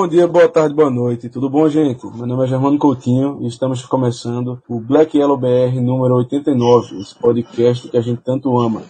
[0.00, 1.28] Bom dia, boa tarde, boa noite.
[1.28, 2.06] Tudo bom, gente?
[2.16, 7.14] Meu nome é Germano Coutinho e estamos começando o Black Yellow BR número 89, esse
[7.16, 8.82] podcast que a gente tanto ama.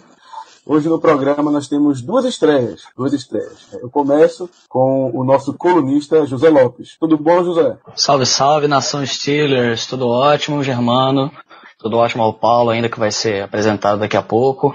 [0.65, 3.73] Hoje no programa nós temos duas estreias, duas estreias.
[3.73, 6.95] Eu começo com o nosso colunista José Lopes.
[6.97, 7.75] Tudo bom, José?
[7.93, 9.85] Salve, salve, nação Steelers.
[9.87, 11.29] Tudo ótimo, Germano.
[11.77, 14.73] Tudo ótimo ao Paulo, ainda que vai ser apresentado daqui a pouco.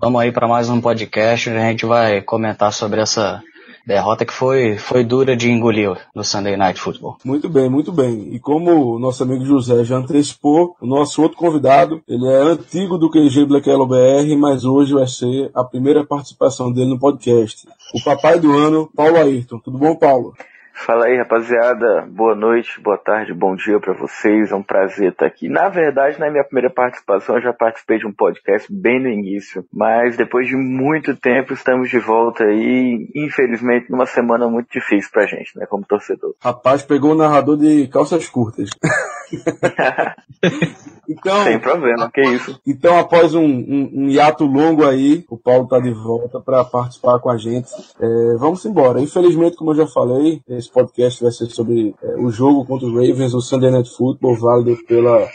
[0.00, 3.40] Vamos aí para mais um podcast onde a gente vai comentar sobre essa
[3.88, 7.16] Derrota que foi, foi dura de engolir no Sunday Night Football.
[7.24, 8.34] Muito bem, muito bem.
[8.34, 12.98] E como o nosso amigo José já antecipou, o nosso outro convidado, ele é antigo
[12.98, 17.66] do QG Black Yellow BR, mas hoje vai ser a primeira participação dele no podcast.
[17.94, 19.58] O papai do ano, Paulo Ayrton.
[19.58, 20.34] Tudo bom, Paulo?
[20.84, 22.06] Fala aí, rapaziada.
[22.08, 24.52] Boa noite, boa tarde, bom dia para vocês.
[24.52, 25.48] É um prazer estar aqui.
[25.48, 29.64] Na verdade, na minha primeira participação, eu já participei de um podcast bem no início,
[29.72, 35.26] mas depois de muito tempo estamos de volta aí, infelizmente, numa semana muito difícil pra
[35.26, 36.34] gente, né, como torcedor.
[36.40, 38.70] Rapaz, pegou o narrador de calças curtas.
[41.08, 42.60] então, Sem problema, que isso.
[42.66, 47.18] Então, após um, um, um hiato longo aí, o Paulo tá de volta para participar
[47.18, 47.68] com a gente.
[48.00, 49.00] É, vamos embora.
[49.00, 52.94] Infelizmente, como eu já falei, esse podcast vai ser sobre é, o jogo contra os
[52.94, 55.28] Ravens, o Sunday Night Football, válido pela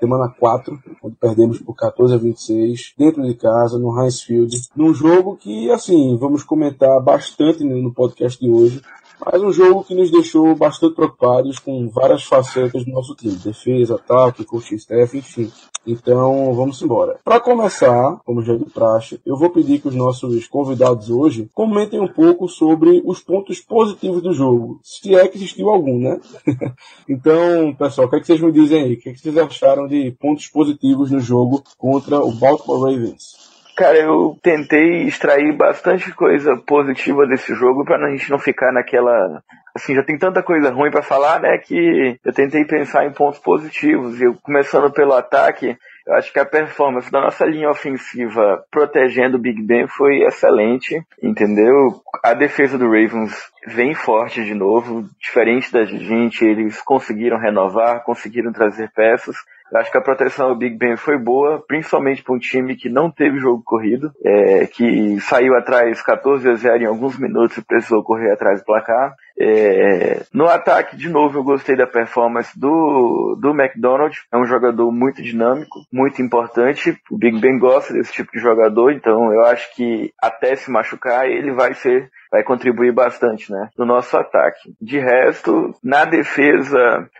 [0.00, 4.94] semana 4, onde perdemos por 14 a 26, dentro de casa, no Heinz Field, num
[4.94, 8.80] jogo que, assim, vamos comentar bastante no podcast de hoje,
[9.24, 13.36] mas um jogo que nos deixou bastante preocupados com várias facetas do nosso time.
[13.36, 15.50] Defesa, ataque, coaching staff, enfim.
[15.86, 17.18] Então, vamos embora.
[17.24, 21.50] Para começar, como já é de praxe, eu vou pedir que os nossos convidados hoje
[21.54, 24.78] comentem um pouco sobre os pontos positivos do jogo.
[24.82, 26.20] Se é que existiu algum, né?
[27.08, 28.94] então, pessoal, o que, é que vocês me dizem aí?
[28.94, 33.49] O que, é que vocês acharam de pontos positivos no jogo contra o Baltimore Ravens?
[33.80, 39.42] Cara, eu tentei extrair bastante coisa positiva desse jogo para a gente não ficar naquela.
[39.74, 41.56] Assim, já tem tanta coisa ruim para falar, né?
[41.56, 44.20] Que eu tentei pensar em pontos positivos.
[44.20, 49.38] E eu, começando pelo ataque, eu acho que a performance da nossa linha ofensiva protegendo
[49.38, 52.02] o Big Ben foi excelente, entendeu?
[52.22, 53.32] A defesa do Ravens
[53.66, 59.36] vem forte de novo, diferente da gente, eles conseguiram renovar, conseguiram trazer peças.
[59.72, 62.88] Eu acho que a proteção ao Big Ben foi boa, principalmente para um time que
[62.88, 67.64] não teve jogo corrido, é, que saiu atrás 14 a 0 em alguns minutos e
[67.64, 69.14] precisou correr atrás do placar.
[69.38, 74.14] É, no ataque, de novo, eu gostei da performance do, do McDonald.
[74.32, 76.98] É um jogador muito dinâmico, muito importante.
[77.10, 81.26] O Big Ben gosta desse tipo de jogador, então eu acho que até se machucar,
[81.26, 84.72] ele vai ser vai contribuir bastante, né, no nosso ataque.
[84.80, 87.10] De resto, na defesa,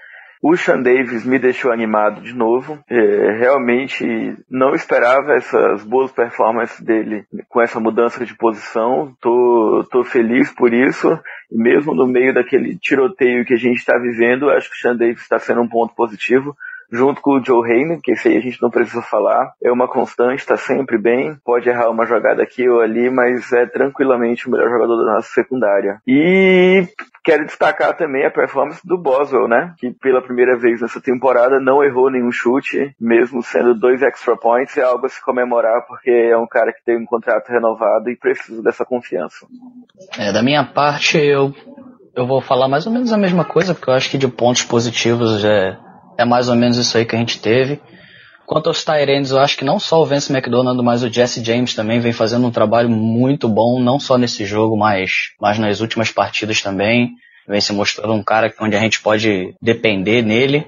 [0.43, 2.79] o Sean Davis me deixou animado de novo.
[2.89, 9.15] É, realmente não esperava essas boas performances dele com essa mudança de posição.
[9.21, 11.19] Tô, tô feliz por isso.
[11.51, 14.97] E mesmo no meio daquele tiroteio que a gente está vivendo, acho que o Sean
[14.97, 16.57] Davis está sendo um ponto positivo
[16.91, 19.53] junto com o Joe Hayne, que esse aí a gente não precisa falar.
[19.63, 21.37] É uma constante, está sempre bem.
[21.45, 25.29] Pode errar uma jogada aqui ou ali, mas é tranquilamente o melhor jogador da nossa
[25.29, 26.01] secundária.
[26.07, 26.87] E
[27.25, 29.75] quero destacar também a performance do Boswell, né?
[29.79, 34.77] Que pela primeira vez nessa temporada não errou nenhum chute, mesmo sendo dois extra points.
[34.77, 38.17] É algo a se comemorar, porque é um cara que tem um contrato renovado e
[38.17, 39.47] precisa dessa confiança.
[40.19, 41.55] É, da minha parte, eu,
[42.17, 44.65] eu vou falar mais ou menos a mesma coisa, porque eu acho que de pontos
[44.65, 45.77] positivos é
[46.21, 47.81] é mais ou menos isso aí que a gente teve.
[48.51, 51.73] Quanto aos Tyrands, eu acho que não só o Vince McDonald, mas o Jesse James
[51.73, 56.11] também vem fazendo um trabalho muito bom, não só nesse jogo, mas, mas nas últimas
[56.11, 57.13] partidas também.
[57.47, 60.67] Vem se mostrando um cara onde a gente pode depender nele.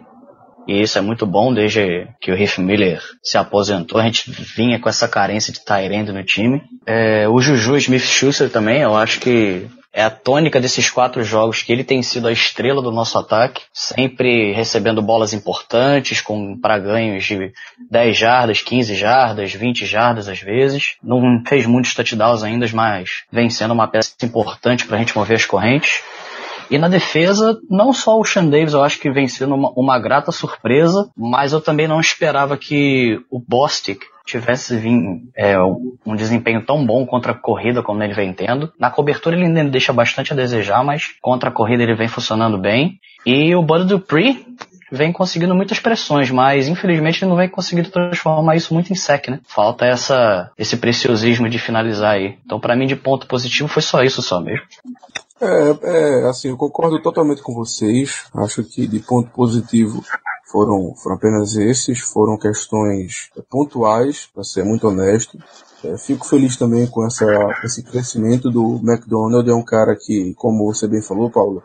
[0.69, 4.00] E isso é muito bom desde que o Riff Miller se aposentou.
[4.00, 6.62] A gente vinha com essa carência de Tyrande no time.
[6.87, 11.71] É, o Juju Smith-Schuster também, eu acho que é a tônica desses quatro jogos que
[11.71, 17.25] ele tem sido a estrela do nosso ataque, sempre recebendo bolas importantes, com para ganhos
[17.25, 17.53] de
[17.91, 20.94] 10 jardas, 15 jardas, 20 jardas às vezes.
[21.03, 25.37] Não fez muitos touchdowns ainda, mas vem sendo uma peça importante para a gente mover
[25.37, 26.03] as correntes.
[26.72, 29.98] E na defesa, não só o Sean Davis, eu acho que vem sendo uma, uma
[29.98, 36.64] grata surpresa, mas eu também não esperava que o Bostic tivesse vindo, é, um desempenho
[36.64, 38.72] tão bom contra a corrida como ele vem tendo.
[38.80, 42.56] Na cobertura ele ainda deixa bastante a desejar, mas contra a corrida ele vem funcionando
[42.56, 42.98] bem.
[43.26, 44.46] E o Bud Dupree
[44.90, 49.28] vem conseguindo muitas pressões, mas infelizmente ele não vem conseguindo transformar isso muito em sec,
[49.28, 49.40] né?
[49.46, 52.38] Falta essa, esse preciosismo de finalizar aí.
[52.46, 54.64] Então, para mim, de ponto positivo, foi só isso só mesmo.
[55.43, 58.27] É, é, assim, eu concordo totalmente com vocês.
[58.33, 60.00] Acho que de ponto positivo
[60.47, 65.37] foram, foram apenas esses, foram questões pontuais, para ser muito honesto.
[65.85, 67.27] É, fico feliz também com essa,
[67.65, 69.50] esse crescimento do McDonald.
[69.50, 71.61] É um cara que, como você bem falou, Paulo,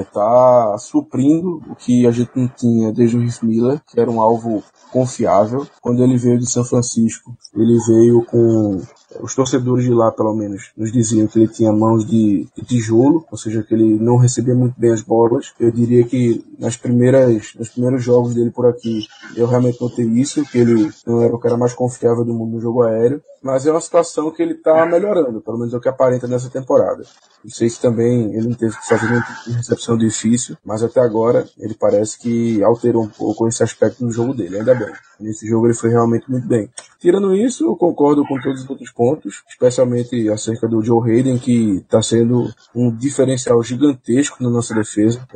[0.00, 4.10] está é, suprindo o que a gente não tinha desde o Riff Miller, que era
[4.10, 5.64] um alvo confiável.
[5.80, 8.80] Quando ele veio de São Francisco, ele veio com
[9.20, 13.24] os torcedores de lá, pelo menos, nos diziam que ele tinha mãos de, de, tijolo,
[13.30, 15.52] ou seja, que ele não recebia muito bem as bolas.
[15.58, 19.06] Eu diria que nas primeiras, nos primeiros jogos dele por aqui,
[19.36, 22.60] eu realmente notei isso, que ele não era o cara mais confiável do mundo no
[22.60, 23.22] jogo aéreo.
[23.42, 26.48] Mas é uma situação que ele está melhorando, pelo menos é o que aparenta nessa
[26.48, 27.04] temporada.
[27.44, 31.46] Não sei se também ele não teve que fazer uma recepção difícil, mas até agora
[31.58, 34.90] ele parece que alterou um pouco esse aspecto no jogo dele, ainda bem.
[35.20, 36.70] Nesse jogo ele foi realmente muito bem.
[36.98, 39.03] Tirando isso, eu concordo com todos os outros pontos,
[39.48, 45.26] especialmente acerca do Joe Hayden, que está sendo um diferencial gigantesco na nossa defesa.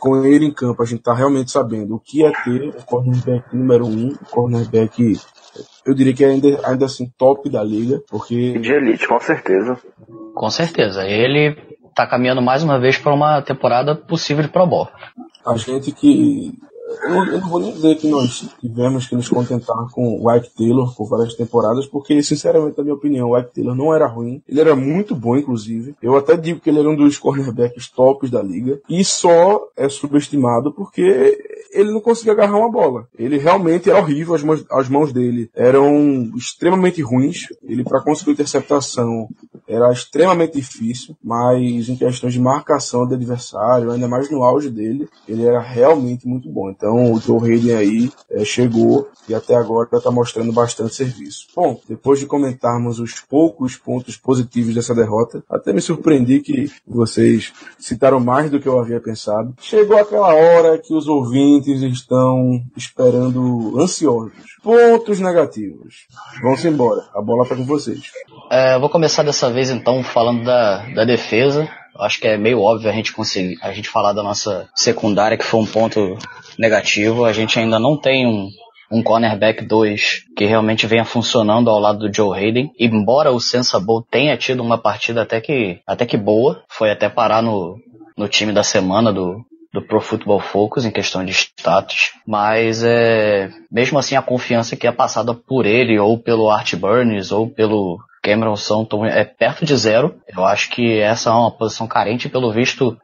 [0.00, 3.54] Com ele em campo, a gente está realmente sabendo o que é ter o cornerback
[3.54, 5.18] número um, o cornerback
[5.84, 8.58] eu diria que é ainda, ainda assim top da liga, porque.
[8.58, 9.78] De elite, com certeza.
[10.34, 11.02] Com certeza.
[11.04, 11.56] Ele
[11.94, 14.88] tá caminhando mais uma vez para uma temporada possível de Pro Bowl.
[15.44, 16.52] A gente que
[16.88, 20.34] eu não, eu não, vou nem dizer que nós tivemos que nos contentar com o
[20.34, 24.06] Ike Taylor por várias temporadas, porque, sinceramente, na minha opinião, o Ike Taylor não era
[24.06, 24.42] ruim.
[24.48, 25.94] Ele era muito bom, inclusive.
[26.00, 28.80] Eu até digo que ele era um dos cornerbacks tops da liga.
[28.88, 31.36] E só é subestimado porque
[31.70, 33.06] ele não conseguia agarrar uma bola.
[33.18, 37.48] Ele realmente era horrível, as mãos, as mãos dele eram extremamente ruins.
[37.62, 39.28] Ele, para conseguir interceptação,
[39.66, 45.08] era extremamente difícil, mas em questões de marcação do adversário, ainda mais no auge dele,
[45.26, 46.70] ele era realmente muito bom.
[46.78, 51.48] Então o Joe aí é, chegou e até agora está mostrando bastante serviço.
[51.54, 57.52] Bom, depois de comentarmos os poucos pontos positivos dessa derrota, até me surpreendi que vocês
[57.78, 59.54] citaram mais do que eu havia pensado.
[59.60, 64.32] Chegou aquela hora que os ouvintes estão esperando ansiosos.
[64.62, 66.06] Pontos negativos.
[66.40, 67.02] Vamos embora.
[67.12, 68.12] A bola está com vocês.
[68.50, 71.68] É, vou começar dessa vez então falando da, da defesa.
[71.98, 75.44] Acho que é meio óbvio a gente conseguir a gente falar da nossa secundária, que
[75.44, 76.16] foi um ponto
[76.58, 77.24] negativo.
[77.24, 78.50] A gente ainda não tem um,
[78.90, 82.70] um cornerback 2 que realmente venha funcionando ao lado do Joe Hayden.
[82.78, 87.42] Embora o Sensible tenha tido uma partida até que, até que boa, foi até parar
[87.42, 87.76] no,
[88.16, 93.50] no time da semana do, do Pro Football Focus em questão de status, mas é,
[93.70, 97.98] mesmo assim a confiança que é passada por ele ou pelo Art Burns ou pelo
[98.28, 100.14] Cameron Santon é perto de zero.
[100.28, 102.96] Eu acho que essa é uma posição carente, pelo visto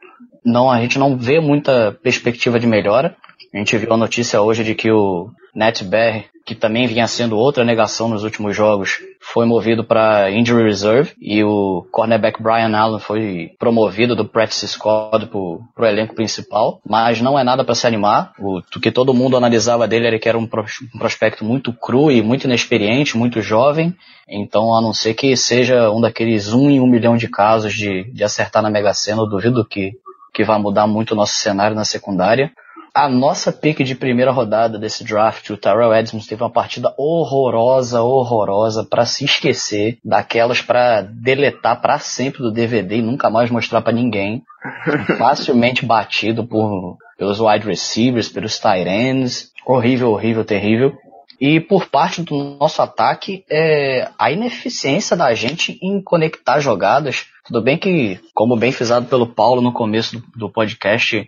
[0.45, 3.15] não a gente não vê muita perspectiva de melhora.
[3.51, 7.37] A gente viu a notícia hoje de que o Nat Bear, que também vinha sendo
[7.37, 12.99] outra negação nos últimos jogos, foi movido para Injury Reserve e o cornerback Brian Allen
[12.99, 17.87] foi promovido do practice squad para o elenco principal, mas não é nada para se
[17.87, 18.31] animar.
[18.37, 20.63] O, o, que todo mundo analisava dele era que era um, pro,
[20.99, 23.95] prospecto muito cru e muito inexperiente, muito jovem,
[24.29, 28.03] então a não ser que seja um daqueles um em um milhão de casos de,
[28.13, 29.93] de acertar na Mega Sena, eu duvido que,
[30.31, 32.51] que vai mudar muito o nosso cenário na secundária
[32.95, 38.01] a nossa pick de primeira rodada desse draft, o Tyrell Edmonds teve uma partida horrorosa,
[38.01, 43.81] horrorosa, para se esquecer, daquelas para deletar para sempre do DVD e nunca mais mostrar
[43.81, 44.43] para ninguém.
[45.19, 50.97] Facilmente batido por pelos wide receivers, pelos tight ends, horrível, horrível, terrível.
[51.39, 57.25] E por parte do nosso ataque, é, a ineficiência da gente em conectar jogadas.
[57.45, 61.27] Tudo bem que, como bem frisado pelo Paulo no começo do, do podcast,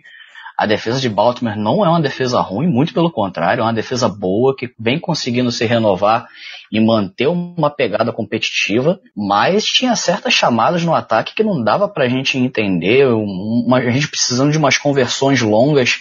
[0.58, 4.08] a defesa de Baltimore não é uma defesa ruim, muito pelo contrário, é uma defesa
[4.08, 6.26] boa que vem conseguindo se renovar
[6.72, 12.08] e manter uma pegada competitiva, mas tinha certas chamadas no ataque que não dava pra
[12.08, 16.00] gente entender, uma, a gente precisando de umas conversões longas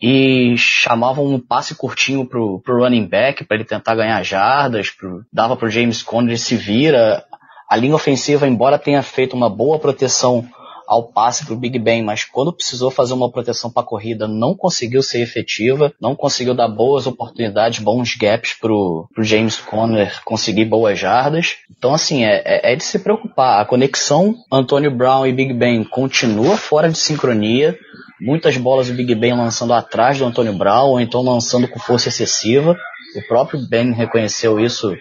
[0.00, 5.22] e chamavam um passe curtinho pro, pro running back para ele tentar ganhar jardas, pro,
[5.30, 7.22] dava pro James Conner se vira.
[7.68, 10.48] A linha ofensiva, embora tenha feito uma boa proteção
[10.86, 14.26] ao passe para o Big Ben, mas quando precisou fazer uma proteção para a corrida,
[14.28, 20.22] não conseguiu ser efetiva, não conseguiu dar boas oportunidades, bons gaps para o James Conner
[20.24, 21.56] conseguir boas jardas.
[21.70, 23.60] Então, assim, é, é, é de se preocupar.
[23.60, 27.76] A conexão Antônio Brown e Big Ben continua fora de sincronia.
[28.20, 32.08] Muitas bolas do Big Ben lançando atrás do Antônio Brown, ou então lançando com força
[32.08, 32.76] excessiva.
[33.16, 34.96] O próprio Ben reconheceu isso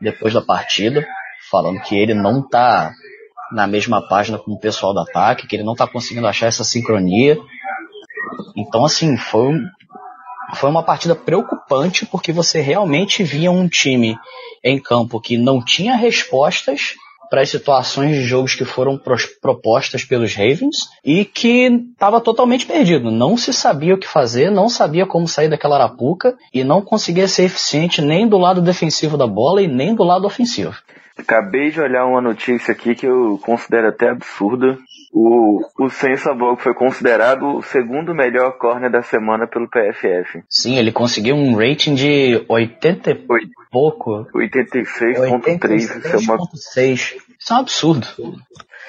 [0.00, 1.06] depois da partida,
[1.50, 2.92] falando que ele não está
[3.52, 6.64] na mesma página com o pessoal do ataque, que ele não está conseguindo achar essa
[6.64, 7.38] sincronia.
[8.56, 9.52] Então, assim, foi
[10.54, 14.18] foi uma partida preocupante porque você realmente via um time
[14.62, 16.94] em campo que não tinha respostas
[17.30, 19.00] para as situações de jogos que foram
[19.40, 23.10] propostas pelos Ravens e que estava totalmente perdido.
[23.10, 27.26] Não se sabia o que fazer, não sabia como sair daquela arapuca e não conseguia
[27.26, 30.76] ser eficiente nem do lado defensivo da bola e nem do lado ofensivo.
[31.16, 34.78] Acabei de olhar uma notícia aqui que eu considero até absurda.
[35.12, 40.42] O, o Sensabaugh foi considerado o segundo melhor corner da semana pelo PFF.
[40.48, 43.14] Sim, ele conseguiu um rating de 80 e
[43.70, 44.26] pouco.
[44.34, 45.76] 86.3.
[45.76, 46.38] Isso é uma...
[47.42, 48.06] Isso é um absurdo.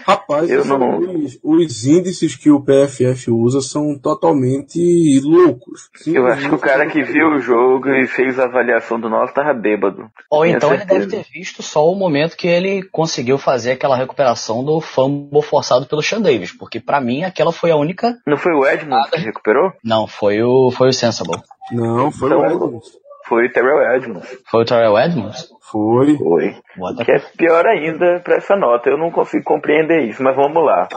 [0.05, 0.99] Rapaz, eu não...
[0.99, 5.89] os, os, índices que o PFF usa são totalmente loucos.
[6.05, 9.33] eu acho que o cara que viu o jogo e fez a avaliação do nosso
[9.33, 10.11] tava bêbado.
[10.29, 10.93] Ou então certeza.
[10.93, 15.41] ele deve ter visto só o momento que ele conseguiu fazer aquela recuperação do fumble
[15.41, 18.15] forçado pelo Sean Davis, porque para mim aquela foi a única.
[18.27, 19.71] Não foi o Edmonds que recuperou?
[19.83, 21.41] Não, foi o, foi o Sensible.
[21.71, 23.02] Não, foi então, o Edmonds.
[23.25, 24.37] Foi o Terrell Edmonds.
[24.49, 25.49] Foi o Terrell Edmonds?
[25.71, 26.17] Foi.
[26.17, 26.55] Foi.
[26.77, 28.89] O que é pior ainda para essa nota.
[28.89, 30.87] Eu não consigo compreender isso, mas vamos lá.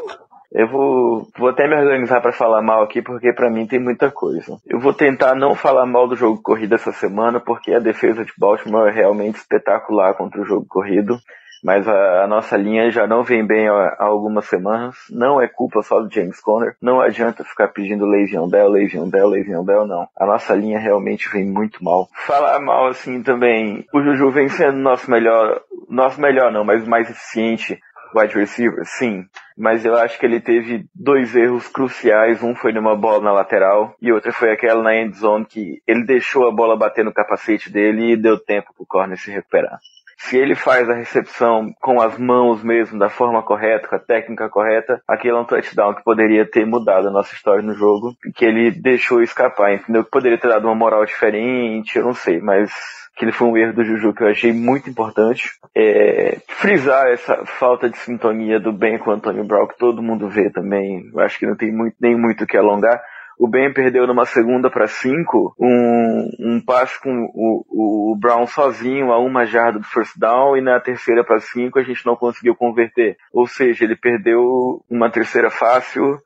[0.52, 4.10] Eu vou, vou até me organizar para falar mal aqui, porque para mim tem muita
[4.10, 4.58] coisa.
[4.66, 8.32] Eu vou tentar não falar mal do jogo corrido essa semana, porque a defesa de
[8.38, 11.18] Baltimore é realmente espetacular contra o jogo corrido
[11.66, 14.94] mas a, a, nossa linha já não vem bem há, há, algumas semanas.
[15.10, 16.76] Não é culpa só do James Conner.
[16.80, 20.06] Não adianta ficar pedindo Le'Veon Bell, Le'Veon Bell, Le'Veon Bell, não.
[20.16, 22.06] A nossa linha realmente vem muito mal.
[22.24, 27.10] Falar mal assim também, o Juju vem sendo nosso melhor, nosso melhor não, mas mais
[27.10, 27.80] eficiente
[28.14, 29.24] wide receiver, sim.
[29.58, 32.44] Mas eu acho que ele teve dois erros cruciais.
[32.44, 36.04] Um foi numa bola na lateral e outra foi aquela na end zone que ele
[36.04, 39.80] deixou a bola bater no capacete dele e deu tempo pro corner se recuperar
[40.18, 44.48] se ele faz a recepção com as mãos mesmo, da forma correta, com a técnica
[44.48, 48.44] correta, aquele é um touchdown que poderia ter mudado a nossa história no jogo, que
[48.44, 50.04] ele deixou escapar, entendeu?
[50.04, 52.70] Que poderia ter dado uma moral diferente, eu não sei, mas
[53.14, 55.50] aquele foi um erro do Juju que eu achei muito importante.
[55.74, 60.28] É, frisar essa falta de sintonia do Ben com o Antônio Brown, que todo mundo
[60.28, 63.00] vê também, eu acho que não tem muito, nem muito o que alongar
[63.38, 69.12] o Ben perdeu numa segunda para cinco um, um passe com o, o Brown sozinho
[69.12, 72.54] a uma jarda do first down e na terceira para cinco a gente não conseguiu
[72.54, 73.16] converter.
[73.32, 76.18] Ou seja, ele perdeu uma terceira fácil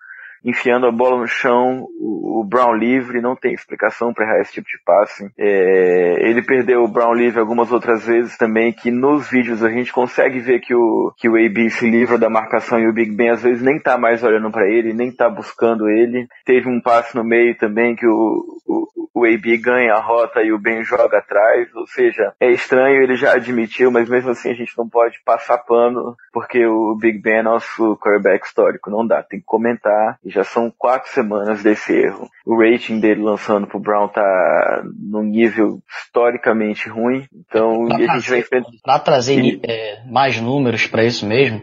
[0.44, 4.66] enfiando a bola no chão, o, Brown livre, não tem explicação para errar esse tipo
[4.66, 5.30] de passe.
[5.38, 9.92] É, ele perdeu o Brown livre algumas outras vezes também, que nos vídeos a gente
[9.92, 13.30] consegue ver que o, que o AB se livra da marcação e o Big Ben
[13.30, 16.26] às vezes nem tá mais olhando para ele, nem tá buscando ele.
[16.44, 20.52] Teve um passe no meio também que o, o, o AB ganha a rota e
[20.52, 24.54] o Ben joga atrás, ou seja, é estranho, ele já admitiu, mas mesmo assim a
[24.54, 29.23] gente não pode passar pano, porque o Big Ben é nosso quarterback histórico, não dá,
[29.23, 32.28] tem que comentar já são quatro semanas desse erro.
[32.46, 37.26] O rating dele lançando pro Brown tá num nível historicamente ruim.
[37.34, 38.70] Então, pra a gente vai enfrentar.
[38.82, 41.62] Pra trazer é, mais números para isso mesmo,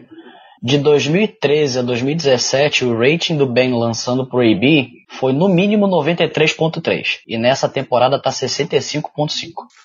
[0.62, 7.20] de 2013 a 2017, o rating do Ben lançando pro AB foi no mínimo 93.3
[7.26, 9.02] e nessa temporada tá 65.5.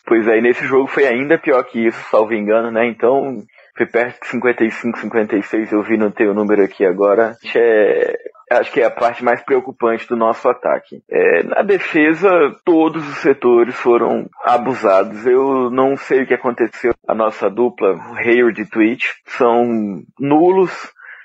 [0.05, 2.87] Pois é, e nesse jogo foi ainda pior que isso, salvo engano, né?
[2.87, 3.43] Então,
[3.77, 7.35] foi perto de 55, 56, eu vi no teu número aqui agora.
[7.55, 8.17] É,
[8.53, 11.01] acho que é a parte mais preocupante do nosso ataque.
[11.10, 12.29] É, na defesa,
[12.63, 15.25] todos os setores foram abusados.
[15.25, 16.93] Eu não sei o que aconteceu.
[17.07, 19.63] A nossa dupla, Hayward e Twitch, são
[20.19, 20.72] nulos.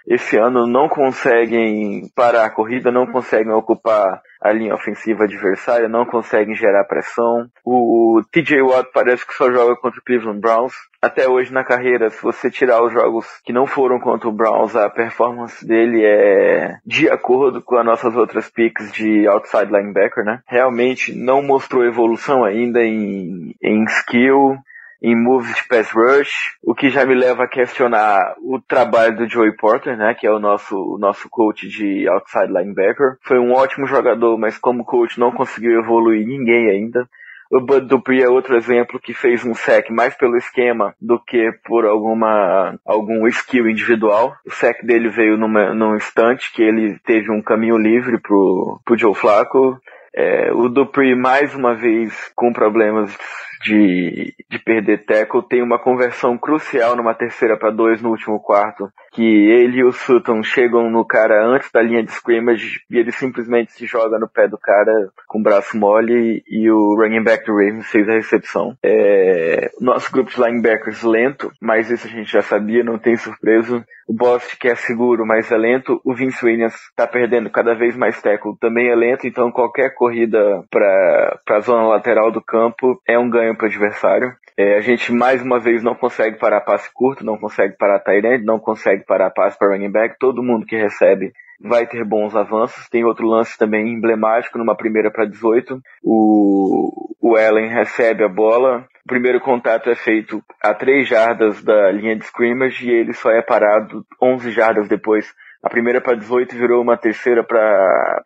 [0.07, 6.05] Esse ano não conseguem parar a corrida, não conseguem ocupar a linha ofensiva adversária, não
[6.05, 7.49] conseguem gerar pressão.
[7.65, 10.73] O, TJ Watt parece que só joga contra o Cleveland Browns.
[11.01, 14.75] Até hoje na carreira, se você tirar os jogos que não foram contra o Browns,
[14.75, 20.41] a performance dele é de acordo com as nossas outras picks de outside linebacker, né?
[20.47, 24.59] Realmente não mostrou evolução ainda em, em skill,
[25.03, 29.29] em moves de pass rush, o que já me leva a questionar o trabalho do
[29.29, 33.17] Joey Porter, né, que é o nosso, o nosso coach de outside linebacker.
[33.23, 37.09] Foi um ótimo jogador, mas como coach não conseguiu evoluir ninguém ainda.
[37.51, 41.51] O Bud Dupree é outro exemplo que fez um sec mais pelo esquema do que
[41.65, 44.37] por alguma algum skill individual.
[44.47, 48.99] O sec dele veio numa, num instante que ele teve um caminho livre pro, pro
[48.99, 49.81] Joe Flacco.
[50.15, 53.17] É, o Dupree mais uma vez com problemas
[53.63, 58.91] de, de perder tackle, tem uma conversão crucial numa terceira para dois no último quarto,
[59.13, 63.13] que ele e o Sutton chegam no cara antes da linha de scrimmage e ele
[63.13, 67.45] simplesmente se joga no pé do cara com o braço mole e o running back
[67.45, 68.77] do Ravens fez a recepção.
[68.83, 73.85] É, nosso grupo de linebackers lento, mas isso a gente já sabia, não tem surpresa.
[74.09, 76.01] O Bost, que é seguro, mas é lento.
[76.03, 80.65] O Vince Williams está perdendo cada vez mais tackle, também é lento, então qualquer corrida
[80.71, 84.33] para a zona lateral do campo é um ganho para o adversário.
[84.57, 88.45] É, a gente mais uma vez não consegue parar passe curto, não consegue parar tight
[88.45, 90.17] não consegue parar passe para running back.
[90.19, 92.89] Todo mundo que recebe vai ter bons avanços.
[92.89, 95.81] Tem outro lance também emblemático numa primeira para 18.
[96.03, 101.91] O, o Allen recebe a bola, o primeiro contato é feito a 3 jardas da
[101.91, 105.33] linha de scrimmage e ele só é parado 11 jardas depois.
[105.63, 108.23] A primeira para 18 virou uma terceira para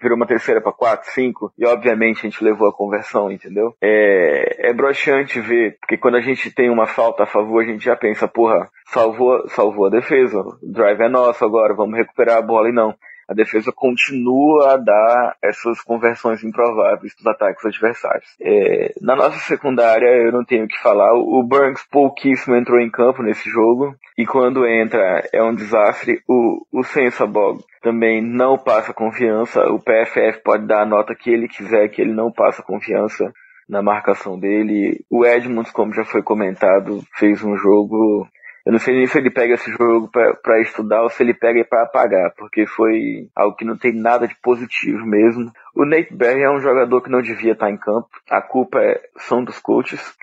[0.00, 3.74] virou uma terceira para 4, 5 e obviamente a gente levou a conversão, entendeu?
[3.80, 7.84] É, é broxante ver, porque quando a gente tem uma falta a favor, a gente
[7.84, 12.42] já pensa, porra, salvou, salvou a defesa, o drive é nosso agora, vamos recuperar a
[12.42, 12.94] bola e não
[13.28, 18.28] a defesa continua a dar essas conversões improváveis dos ataques adversários.
[18.40, 22.90] É, na nossa secundária, eu não tenho o que falar, o Burns pouquíssimo entrou em
[22.90, 26.22] campo nesse jogo, e quando entra é um desastre.
[26.28, 31.48] O, o Sensabog também não passa confiança, o PFF pode dar a nota que ele
[31.48, 33.32] quiser, que ele não passa confiança
[33.68, 35.04] na marcação dele.
[35.10, 38.28] O Edmonds, como já foi comentado, fez um jogo
[38.64, 41.64] eu não sei nem se ele pega esse jogo para estudar ou se ele pega
[41.64, 45.50] para apagar, porque foi algo que não tem nada de positivo mesmo.
[45.74, 48.08] O Nate Berry é um jogador que não devia estar em campo.
[48.30, 50.14] A culpa é, são dos coaches.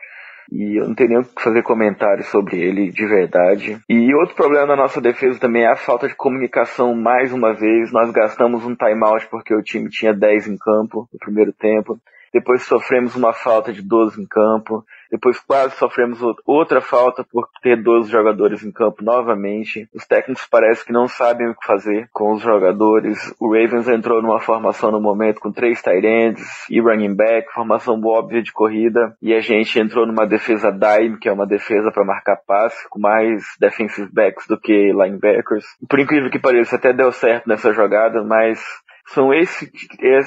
[0.51, 3.77] E eu não tenho nem o que fazer comentários sobre ele de verdade.
[3.87, 7.91] E outro problema da nossa defesa também é a falta de comunicação mais uma vez.
[7.91, 11.99] Nós gastamos um timeout porque o time tinha 10 em campo no primeiro tempo.
[12.33, 14.83] Depois sofremos uma falta de 12 em campo.
[15.11, 19.89] Depois quase sofremos outra falta por ter 12 jogadores em campo novamente.
[19.93, 23.33] Os técnicos parecem que não sabem o que fazer com os jogadores.
[23.39, 27.99] O Ravens entrou numa formação no momento com três tight ends e running back, formação
[28.03, 29.15] óbvia de corrida.
[29.21, 32.99] E a gente entrou numa defesa dime, que é uma defesa para marcar passe, com
[32.99, 35.65] mais defensive backs do que linebackers.
[35.89, 38.59] Por incrível que pareça, até deu certo nessa jogada, mas
[39.07, 39.71] são esse,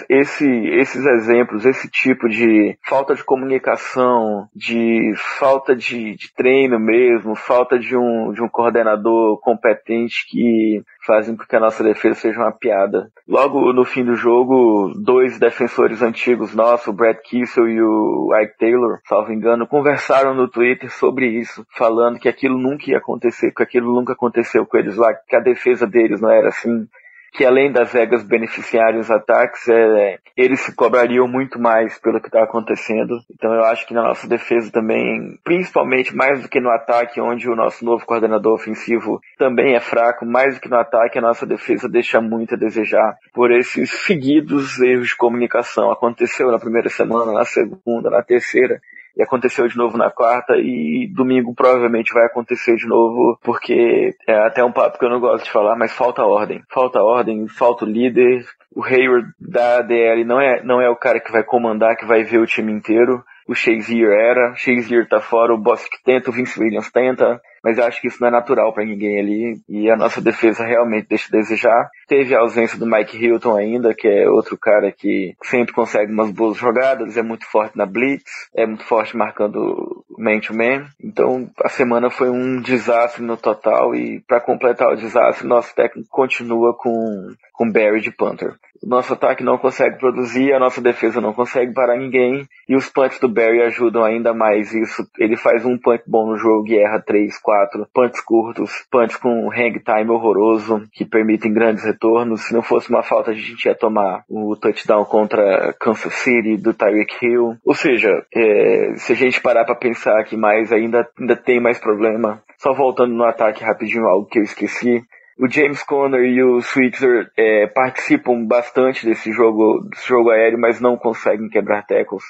[0.08, 7.34] esse, esses exemplos, esse tipo de falta de comunicação, de falta de, de, treino mesmo,
[7.34, 12.40] falta de um, de um coordenador competente que fazem com que a nossa defesa seja
[12.40, 13.10] uma piada.
[13.28, 18.58] Logo no fim do jogo, dois defensores antigos nossos, o Brad Kissel e o Ike
[18.58, 23.62] Taylor, salvo engano, conversaram no Twitter sobre isso, falando que aquilo nunca ia acontecer, que
[23.62, 26.86] aquilo nunca aconteceu com eles lá, que a defesa deles não era assim,
[27.32, 32.28] que além das regras beneficiarem os ataques, é, eles se cobrariam muito mais pelo que
[32.28, 33.18] está acontecendo.
[33.32, 37.48] Então eu acho que na nossa defesa também, principalmente mais do que no ataque, onde
[37.48, 41.46] o nosso novo coordenador ofensivo também é fraco, mais do que no ataque, a nossa
[41.46, 45.90] defesa deixa muito a desejar por esses seguidos erros de comunicação.
[45.90, 48.80] Aconteceu na primeira semana, na segunda, na terceira
[49.16, 54.34] e aconteceu de novo na quarta e domingo provavelmente vai acontecer de novo porque é
[54.46, 56.62] até um papo que eu não gosto de falar, mas falta ordem.
[56.70, 58.44] Falta ordem, falta o líder.
[58.74, 62.22] O Hayward da ADL não é, não é o cara que vai comandar, que vai
[62.22, 63.22] ver o time inteiro.
[63.46, 67.78] O Shazier era, Shazier tá fora, o Boss que tenta, o Vince Williams tenta mas
[67.78, 71.08] eu acho que isso não é natural para ninguém ali e a nossa defesa realmente
[71.08, 71.90] deixa a desejar.
[72.06, 76.30] Teve a ausência do Mike Hilton ainda, que é outro cara que sempre consegue umas
[76.30, 80.86] boas jogadas, é muito forte na blitz, é muito forte marcando man-to-man.
[81.02, 86.08] Então a semana foi um desastre no total e para completar o desastre, nosso técnico
[86.10, 88.56] continua com com Barry de Panther.
[88.82, 92.88] O nosso ataque não consegue produzir, a nossa defesa não consegue parar ninguém e os
[92.88, 95.06] punts do Barry ajudam ainda mais isso.
[95.18, 99.16] Ele faz um punt bom no jogo e erra 3, 4 quatro, punts curtos, punts
[99.16, 102.42] com hang time horroroso, que permitem grandes retornos.
[102.42, 106.74] Se não fosse uma falta, a gente ia tomar o touchdown contra Kansas City do
[106.74, 107.56] Tyreek Hill.
[107.64, 111.78] Ou seja, é, se a gente parar para pensar que mais ainda, ainda tem mais
[111.78, 112.42] problema.
[112.58, 115.02] Só voltando no ataque rapidinho, algo que eu esqueci.
[115.42, 120.80] O James Conner e o Switzer é, participam bastante desse jogo, desse jogo aéreo, mas
[120.80, 122.22] não conseguem quebrar tackles.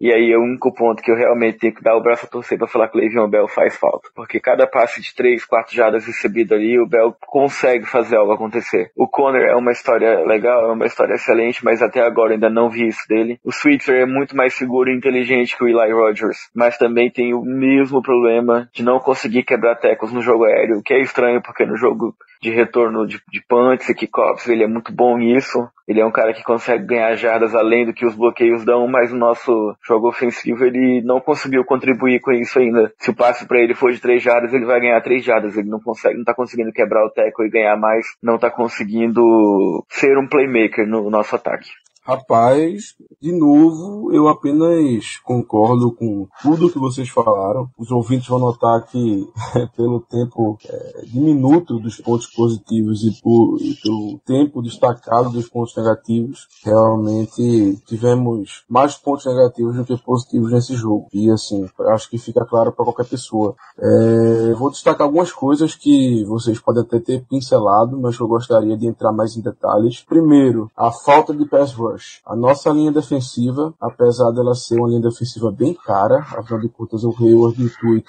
[0.00, 2.28] E aí é o único ponto que eu realmente tenho que dar o braço a
[2.28, 4.08] torcer para falar que o Le'Veon Bell faz falta.
[4.14, 8.90] Porque cada passe de três, quatro jardas recebido ali, o Bell consegue fazer algo acontecer.
[8.96, 12.70] O Conner é uma história legal, é uma história excelente, mas até agora ainda não
[12.70, 13.38] vi isso dele.
[13.44, 17.34] O Switzer é muito mais seguro e inteligente que o Eli Rogers, mas também tem
[17.34, 21.42] o mesmo problema de não conseguir quebrar tecos no jogo aéreo, o que é estranho
[21.42, 25.68] porque no jogo de retorno de, de punts e kickoffs, ele é muito bom nisso.
[25.86, 29.12] Ele é um cara que consegue ganhar jardas além do que os bloqueios dão, mas
[29.12, 32.92] o nosso jogo ofensivo, ele não conseguiu contribuir com isso ainda.
[32.98, 35.56] Se o passe para ele for de três jardas, ele vai ganhar três jardas.
[35.56, 39.84] Ele não consegue, não tá conseguindo quebrar o teco e ganhar mais, não tá conseguindo
[39.88, 41.68] ser um playmaker no nosso ataque.
[42.10, 47.70] Rapaz, de novo, eu apenas concordo com tudo que vocês falaram.
[47.78, 49.28] Os ouvintes vão notar que,
[49.76, 55.76] pelo tempo é, diminuto dos pontos positivos e, por, e pelo tempo destacado dos pontos
[55.76, 61.06] negativos, realmente tivemos mais pontos negativos do que positivos nesse jogo.
[61.12, 63.54] E assim, acho que fica claro para qualquer pessoa.
[63.78, 68.88] É, vou destacar algumas coisas que vocês podem até ter pincelado, mas eu gostaria de
[68.88, 70.02] entrar mais em detalhes.
[70.08, 72.22] Primeiro, a falta de pass rush rush.
[72.26, 77.04] A nossa linha defensiva, apesar dela ser uma linha defensiva bem cara, afinal de contas
[77.04, 78.06] o Hayward e o Tweet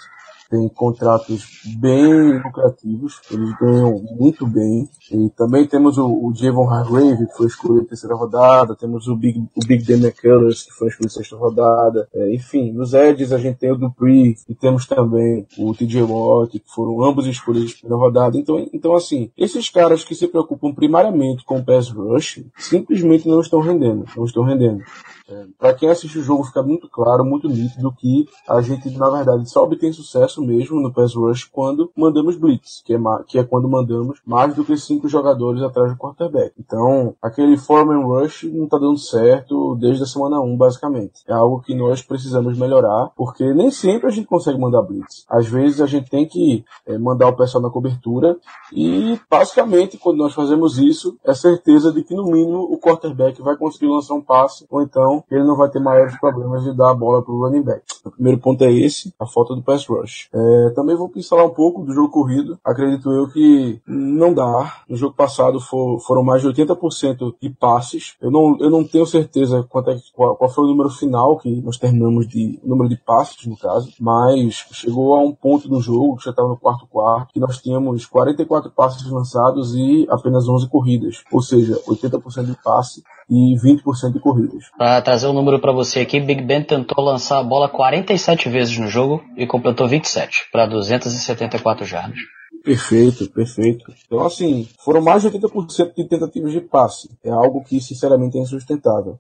[0.52, 4.90] tem contratos bem lucrativos, eles ganham muito bem.
[5.10, 9.16] E também temos o, o Javon Hargrave, que foi escolhido em terceira rodada, temos o
[9.16, 12.06] Big, o Big Dan McCullers, que foi escolhido em sexta rodada.
[12.14, 16.60] É, enfim, nos Edges a gente tem o Dupree e temos também o TJ Watt,
[16.60, 18.38] que foram ambos escolhidos na rodada.
[18.38, 23.40] Então, então, assim, esses caras que se preocupam primariamente com o pass rush, simplesmente não
[23.40, 24.84] estão rendendo, não estão rendendo.
[25.32, 29.10] É, para quem assiste o jogo fica muito claro, muito nítido que a gente, na
[29.10, 33.44] verdade, só obtém sucesso mesmo no pass rush quando mandamos blitz, que é, que é
[33.44, 36.54] quando mandamos mais do que cinco jogadores atrás do quarterback.
[36.60, 41.22] Então, aquele foreman rush não está dando certo desde a semana 1, basicamente.
[41.28, 45.26] É algo que nós precisamos melhorar, porque nem sempre a gente consegue mandar blitz.
[45.30, 48.38] Às vezes a gente tem que é, mandar o pessoal na cobertura
[48.74, 53.56] e, basicamente, quando nós fazemos isso, é certeza de que, no mínimo, o quarterback vai
[53.56, 56.96] conseguir lançar um passe, ou então ele não vai ter maiores problemas de dar a
[56.96, 57.82] bola para o running back.
[58.04, 60.30] O primeiro ponto é esse, a falta do pass rush.
[60.34, 62.58] É, também vou pincelar um pouco do jogo corrido.
[62.64, 64.82] Acredito eu que não dá.
[64.90, 68.16] No jogo passado for, foram mais de 80% de passes.
[68.22, 71.62] Eu não, eu não tenho certeza quanto é, qual, qual foi o número final que
[71.62, 76.18] nós terminamos de número de passes no caso, mas chegou a um ponto do jogo
[76.18, 80.68] que já estava no quarto quarto que nós tínhamos 44 passes lançados e apenas 11
[80.70, 84.66] corridas, ou seja, 80% de passe e 20% de corridas.
[84.78, 88.78] Para trazer um número para você aqui, Big Ben tentou lançar a bola 47 vezes
[88.78, 92.20] no jogo e completou 27 para 274 jardas.
[92.64, 93.92] Perfeito, perfeito.
[94.06, 97.10] Então, assim, foram mais de 80% de tentativas de passe.
[97.24, 99.18] É algo que, sinceramente, é insustentável.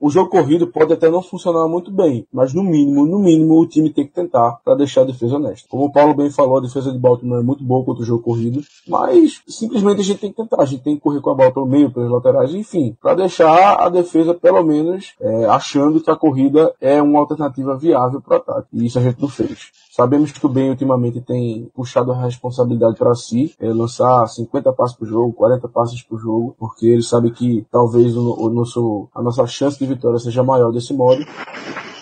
[0.00, 3.66] O jogo corrido pode até não funcionar muito bem, mas no mínimo, no mínimo, o
[3.66, 5.68] time tem que tentar para deixar a defesa honesta.
[5.68, 8.22] Como o Paulo bem falou, a defesa de Baltimore é muito boa contra o jogo
[8.22, 11.34] corrido, mas simplesmente a gente tem que tentar, a gente tem que correr com a
[11.34, 16.10] bola pelo meio, pelas laterais, enfim, para deixar a defesa pelo menos é, achando que
[16.10, 18.68] a corrida é uma alternativa viável para o ataque.
[18.72, 19.70] E isso a gente não fez.
[19.90, 22.65] Sabemos que o Ben ultimamente tem puxado a responsabilidade
[22.96, 27.30] para si, é, lançar 50 passes por jogo, 40 passes por jogo, porque ele sabe
[27.30, 31.24] que talvez o, o nosso, a nossa chance de vitória seja maior desse modo.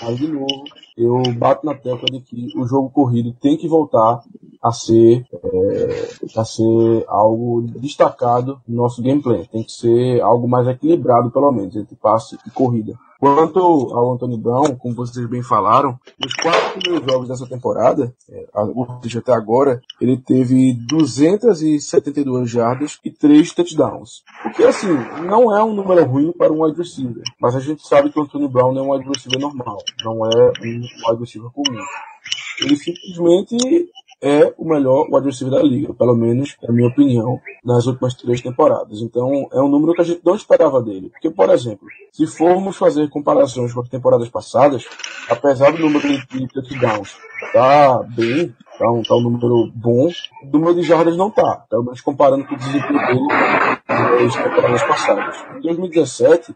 [0.03, 0.46] Aí de novo,
[0.96, 4.22] eu bato na tecla de que o jogo corrido tem que voltar
[4.62, 9.46] a ser, é, a ser algo destacado no nosso gameplay.
[9.46, 12.94] Tem que ser algo mais equilibrado, pelo menos, entre passe e corrida.
[13.24, 18.46] Quanto ao Antônio Brown, como vocês bem falaram, nos quatro primeiros jogos dessa temporada, é,
[18.54, 24.22] ou seja, até agora, ele teve 272 jardas e 3 touchdowns.
[24.44, 24.92] O que, assim,
[25.26, 28.24] não é um número ruim para um wide receiver, mas a gente sabe que o
[28.24, 31.80] Antônio Brown não é um wide receiver normal, não é um wide receiver comum.
[32.60, 33.56] Ele simplesmente
[34.24, 38.40] é o melhor wide receiver da liga, pelo menos, na minha opinião, nas últimas três
[38.40, 39.02] temporadas.
[39.02, 41.10] Então, é um número que a gente não esperava dele.
[41.10, 44.87] Porque, por exemplo, se formos fazer comparações com as temporadas passadas,
[45.28, 47.14] apesar do número de touchdowns
[47.52, 50.08] tá bem, tá um, tá um número bom,
[50.42, 53.28] o número de jardas não tá, pelo menos comparando com o desempenho dele
[53.88, 55.37] nas temporadas passadas.
[55.58, 56.54] Em 2017,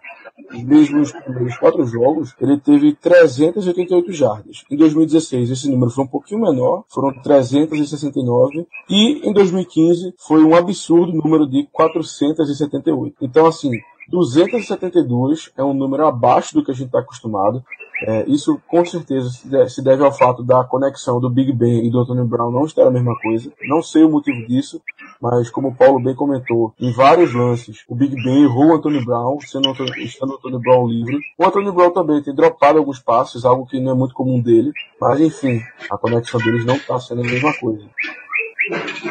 [0.64, 4.64] mesmo nos primeiros quatro jogos, ele teve 388 jardas.
[4.70, 8.66] Em 2016, esse número foi um pouquinho menor, foram 369.
[8.88, 13.16] E em 2015, foi um absurdo número de 478.
[13.20, 13.70] Então, assim,
[14.08, 17.62] 272 é um número abaixo do que a gente está acostumado.
[18.06, 19.28] É, isso com certeza
[19.68, 22.86] se deve ao fato da conexão do Big Ben e do Antonio Brown não estar
[22.86, 23.52] a mesma coisa.
[23.68, 24.80] Não sei o motivo disso,
[25.20, 29.04] mas como o Paulo bem comentou, em vários lances, o Big Ben errou o Antonio
[29.04, 31.18] Brown, sendo estando o Antonio Brown livre.
[31.36, 34.72] O Antonio Brown também tem dropado alguns passes, algo que não é muito comum dele,
[35.00, 37.84] mas enfim, a conexão deles não está sendo a mesma coisa.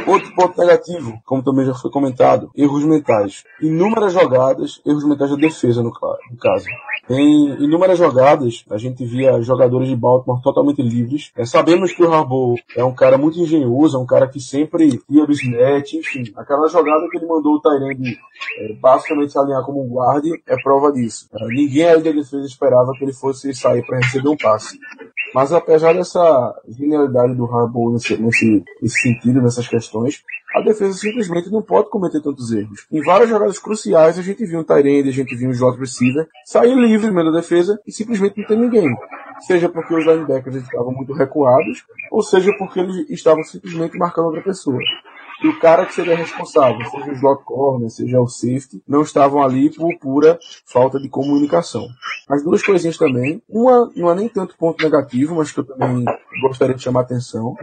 [0.06, 3.44] Outro ponto negativo, como também já foi comentado, erros mentais.
[3.62, 6.66] Inúmeras jogadas, erros mentais da defesa no, caso.
[7.10, 11.32] Em inúmeras jogadas, a gente via jogadores de Baltimore totalmente livres.
[11.36, 15.02] É, sabemos que o Harbaugh é um cara muito engenhoso, é um cara que sempre
[15.10, 16.34] ia o snatch, enfim.
[16.36, 18.18] Aquela jogada que ele mandou o Tyrande
[18.60, 21.30] é, basicamente se alinhar como um guarde é prova disso.
[21.34, 24.78] É, ninguém aí da defesa esperava que ele fosse sair para receber um passe.
[25.38, 30.24] Mas apesar dessa genialidade do Harbaugh nesse, nesse, nesse sentido, nessas questões,
[30.56, 32.88] a defesa simplesmente não pode cometer tantos erros.
[32.92, 36.28] Em várias jogadas cruciais, a gente viu um Tyrande, a gente viu um slot receiver
[36.44, 38.90] sair livre no meio da defesa e simplesmente não tem ninguém.
[39.42, 44.42] Seja porque os linebackers estavam muito recuados, ou seja porque eles estavam simplesmente marcando outra
[44.42, 44.80] pessoa
[45.44, 49.42] e o cara que seria responsável, seja o slot corner, seja o safety, não estavam
[49.42, 51.88] ali por pura falta de comunicação.
[52.30, 56.04] As duas coisinhas também, uma não é nem tanto ponto negativo, mas que eu também
[56.42, 57.56] gostaria de chamar a atenção,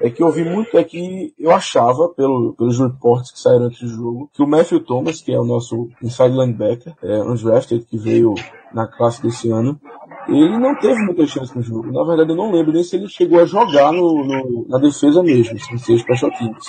[0.00, 3.80] é que eu vi muito, é que eu achava, pelo, pelos reportes que saíram antes
[3.80, 7.84] do jogo, que o Matthew Thomas, que é o nosso inside linebacker, é, um drafted
[7.84, 8.34] que veio
[8.72, 9.78] na classe desse ano,
[10.26, 11.92] ele não teve muita chance no jogo.
[11.92, 15.22] Na verdade, eu não lembro nem se ele chegou a jogar no, no na defesa
[15.22, 16.66] mesmo, sem ser special teams.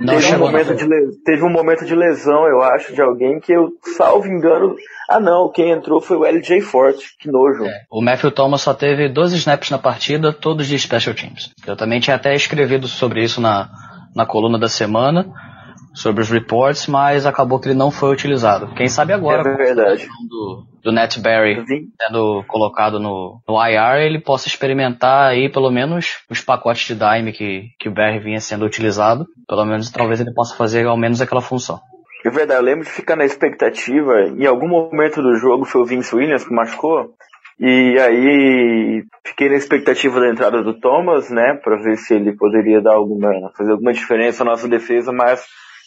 [0.00, 1.16] Não teve, um momento de les...
[1.24, 4.76] teve um momento de lesão, eu acho, de alguém que eu, salvo engano.
[5.08, 7.64] Ah, não, quem entrou foi o LJ Forte, que nojo.
[7.64, 11.52] É, o Matthew Thomas só teve 12 snaps na partida, todos de special teams.
[11.66, 13.68] Eu também tinha até escrevido sobre isso na,
[14.14, 15.26] na coluna da semana
[15.94, 18.74] sobre os reports, mas acabou que ele não foi utilizado.
[18.74, 20.08] Quem sabe agora, é verdade.
[20.28, 21.64] do, do Net Barry
[22.00, 27.32] sendo colocado no, no IR, ele possa experimentar aí pelo menos os pacotes de dime
[27.32, 29.26] que, que o Barry vinha sendo utilizado.
[29.48, 31.80] Pelo menos talvez ele possa fazer ao menos aquela função.
[32.24, 35.84] É verdade, eu lembro de ficar na expectativa, em algum momento do jogo foi o
[35.84, 37.14] Vince Williams que machucou,
[37.60, 42.80] e aí fiquei na expectativa da entrada do Thomas, né, para ver se ele poderia
[42.80, 45.44] dar alguma, fazer alguma diferença na nossa defesa, mas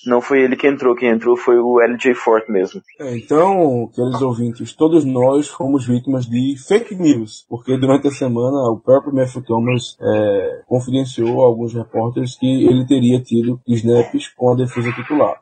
[0.07, 2.81] não foi ele que entrou, quem entrou foi o LJ Fort mesmo.
[2.99, 8.71] É, então, queridos ouvintes, todos nós fomos vítimas de fake news, porque durante a semana
[8.71, 14.53] o próprio Matthew Thomas é, confidenciou a alguns repórteres que ele teria tido snaps com
[14.53, 15.39] a defesa titular.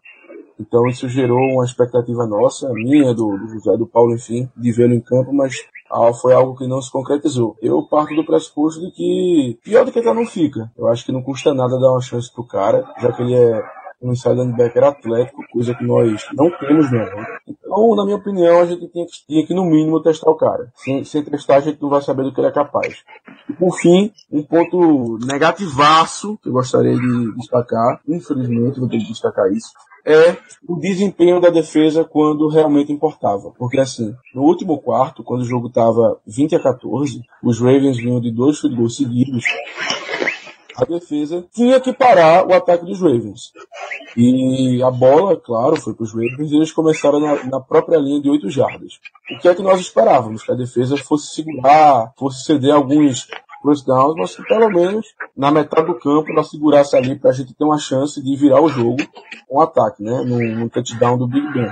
[0.60, 4.93] Então isso gerou uma expectativa nossa, minha, do, do José, do Paulo, enfim, de vê-lo
[4.93, 5.56] em campo, mas
[5.91, 7.56] ah, foi algo que não se concretizou.
[7.62, 10.71] Eu parto do pressuposto de que pior do que até não fica.
[10.78, 13.62] Eu acho que não custa nada dar uma chance pro cara, já que ele é
[14.01, 17.05] um inside linebacker atlético, coisa que nós não temos né?
[17.47, 20.71] Então, na minha opinião, a gente tinha que, tinha que no mínimo testar o cara.
[20.75, 23.03] Sem, sem testar, a gente não vai saber do que ele é capaz.
[23.49, 29.08] E por fim, um ponto negativaço que eu gostaria de destacar, infelizmente vou ter que
[29.08, 29.71] destacar isso,
[30.05, 33.51] é o desempenho da defesa quando realmente importava.
[33.58, 38.21] Porque assim, no último quarto, quando o jogo estava 20 a 14, os Ravens vinham
[38.21, 39.43] de dois field seguidos
[40.78, 43.54] a defesa tinha que parar o ataque dos Ravens.
[44.16, 48.22] E a bola, claro, foi para os Ravens e eles começaram na, na, própria linha
[48.22, 49.00] de 8 jardas.
[49.32, 50.44] O que é que nós esperávamos?
[50.44, 53.28] Que a defesa fosse segurar, fosse ceder alguns
[53.66, 57.34] first downs, mas que pelo menos na metade do campo ela segurasse ali para a
[57.34, 58.98] gente ter uma chance de virar o jogo
[59.48, 60.24] com um ataque, né?
[60.24, 61.72] No, touchdown do Big Ben.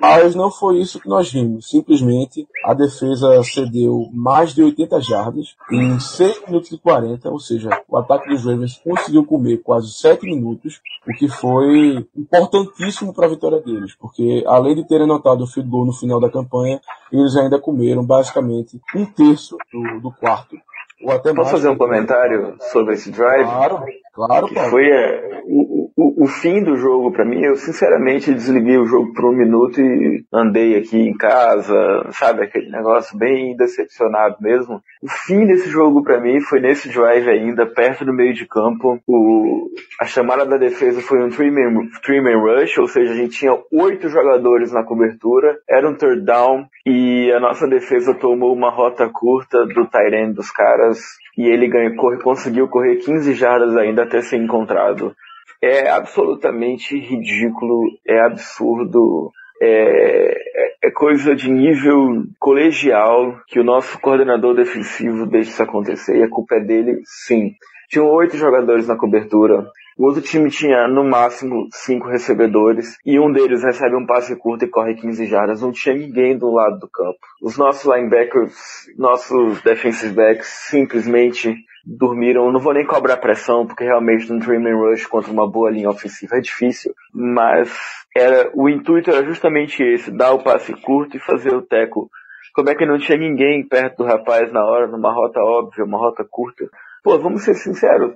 [0.00, 1.70] Mas não foi isso que nós vimos.
[1.70, 7.70] Simplesmente a defesa cedeu mais de 80 jardas em 6 minutos e 40, ou seja,
[7.88, 13.30] o ataque dos Ravens conseguiu comer quase 7 minutos, o que foi importantíssimo para a
[13.30, 16.80] vitória deles, porque além de terem anotado o field goal no final da campanha,
[17.12, 20.56] eles ainda comeram basicamente um terço do, do quarto.
[21.02, 23.44] Ou até Posso fazer um comentário sobre esse drive?
[23.44, 23.84] Claro,
[24.16, 24.46] claro.
[24.48, 28.86] Que foi é, o, o, o fim do jogo para mim, eu sinceramente desliguei o
[28.86, 34.82] jogo por um minuto e andei aqui em casa, sabe, aquele negócio bem decepcionado mesmo.
[35.02, 38.98] O fim desse jogo para mim foi nesse drive ainda, perto do meio de campo.
[39.06, 39.68] O,
[40.00, 43.56] a chamada da defesa foi um three-man three -man rush, ou seja, a gente tinha
[43.72, 49.08] oito jogadores na cobertura, era um third down e a nossa defesa tomou uma rota
[49.12, 50.98] curta do Tyrene dos caras
[51.36, 55.14] e ele corre, conseguiu correr 15 jardas ainda até ser encontrado
[55.62, 64.54] é absolutamente ridículo, é absurdo, é, é, coisa de nível colegial que o nosso coordenador
[64.54, 67.52] defensivo deixe isso acontecer e a culpa é dele, sim.
[67.88, 69.66] Tinham oito jogadores na cobertura.
[69.98, 74.66] O outro time tinha no máximo cinco recebedores e um deles recebe um passe curto
[74.66, 75.62] e corre 15 jardas.
[75.62, 77.16] Não tinha ninguém do lado do campo.
[77.40, 78.54] Os nossos linebackers,
[78.98, 81.54] nossos defensive backs simplesmente
[81.86, 82.52] dormiram.
[82.52, 86.36] Não vou nem cobrar pressão, porque realmente no Dream Rush contra uma boa linha ofensiva
[86.36, 86.92] é difícil.
[87.14, 87.72] Mas
[88.14, 92.10] era o intuito era justamente esse, dar o passe curto e fazer o teco.
[92.54, 95.96] Como é que não tinha ninguém perto do rapaz na hora, numa rota óbvia, uma
[95.96, 96.68] rota curta?
[97.02, 98.12] Pô, vamos ser sinceros.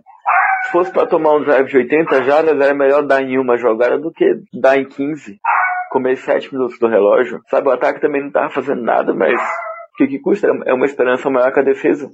[0.70, 3.98] Se fosse para tomar um drive de 80 jardas, era melhor dar em uma jogada
[3.98, 5.36] do que dar em 15.
[5.90, 7.40] Comer 7 minutos do relógio.
[7.48, 10.46] Sabe, o ataque também não tava fazendo nada, mas o que, que custa?
[10.66, 12.08] É uma esperança maior que a defesa.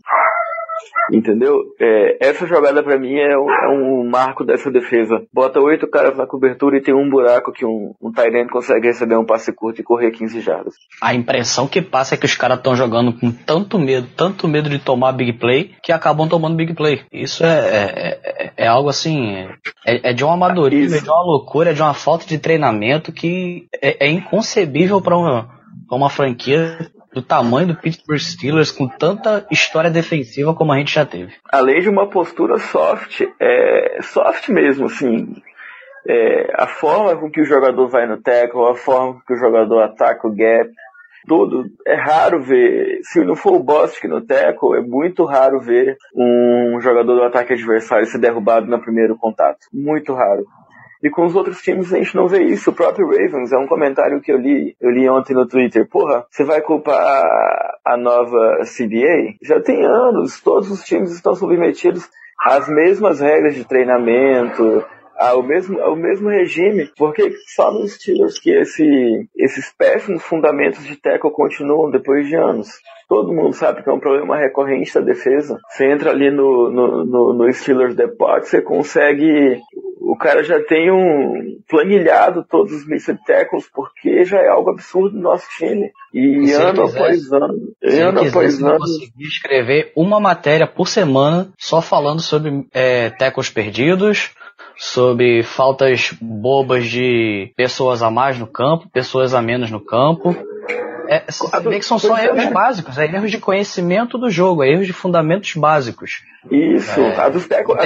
[1.12, 1.62] Entendeu?
[1.80, 5.22] É, essa jogada para mim é um, é um, marco dessa defesa.
[5.32, 9.16] Bota oito caras na cobertura e tem um buraco que um, um Tyrant consegue receber
[9.16, 10.74] um passe curto e correr 15 jardas.
[11.00, 14.68] A impressão que passa é que os caras estão jogando com tanto medo, tanto medo
[14.68, 17.02] de tomar big play, que acabam tomando big play.
[17.12, 19.46] Isso é, é, é, é algo assim,
[19.86, 23.12] é, é de um amadorismo, é de uma loucura, é de uma falta de treinamento
[23.12, 25.48] que é, é inconcebível para uma,
[25.90, 31.06] uma franquia do tamanho do Pittsburgh Steelers com tanta história defensiva como a gente já
[31.06, 31.32] teve.
[31.50, 35.34] Além de uma postura soft, é soft mesmo, assim.
[36.06, 39.38] É, a forma com que o jogador vai no tackle, a forma com que o
[39.38, 40.70] jogador ataca o gap,
[41.26, 41.64] tudo.
[41.86, 46.78] É raro ver, se não for o Bostic no tackle, é muito raro ver um
[46.82, 49.60] jogador do ataque adversário ser derrubado no primeiro contato.
[49.72, 50.44] Muito raro.
[51.06, 52.70] E com os outros times a gente não vê isso.
[52.70, 55.88] O próprio Ravens é um comentário que eu li, eu li ontem no Twitter.
[55.88, 57.24] Porra, você vai culpar
[57.84, 59.36] a nova CBA?
[59.40, 62.08] Já tem anos, todos os times estão submetidos
[62.42, 64.84] às mesmas regras de treinamento,
[65.16, 70.96] ao mesmo, ao mesmo regime, porque só nos Steelers que esse, esses péssimos fundamentos de
[70.96, 72.68] tackle continuam depois de anos.
[73.08, 75.58] Todo mundo sabe que é um problema recorrente da defesa.
[75.68, 79.60] Você entra ali no, no, no, no Steelers Depot, você consegue
[80.06, 85.16] o cara já tem um planilhado todos os missed tackles, porque já é algo absurdo
[85.16, 85.90] no nosso time.
[86.14, 88.78] E, ano após ano, ano após ano.
[88.78, 94.30] conseguir escrever uma matéria por semana só falando sobre é, tackles perdidos,
[94.76, 100.36] sobre faltas bobas de pessoas a mais no campo, pessoas a menos no campo.
[101.08, 101.22] É,
[101.62, 104.92] vê que são só erros básicos, é erros de conhecimento do jogo, é erros de
[104.92, 106.22] fundamentos básicos.
[106.50, 107.76] Isso, é, a dos tecos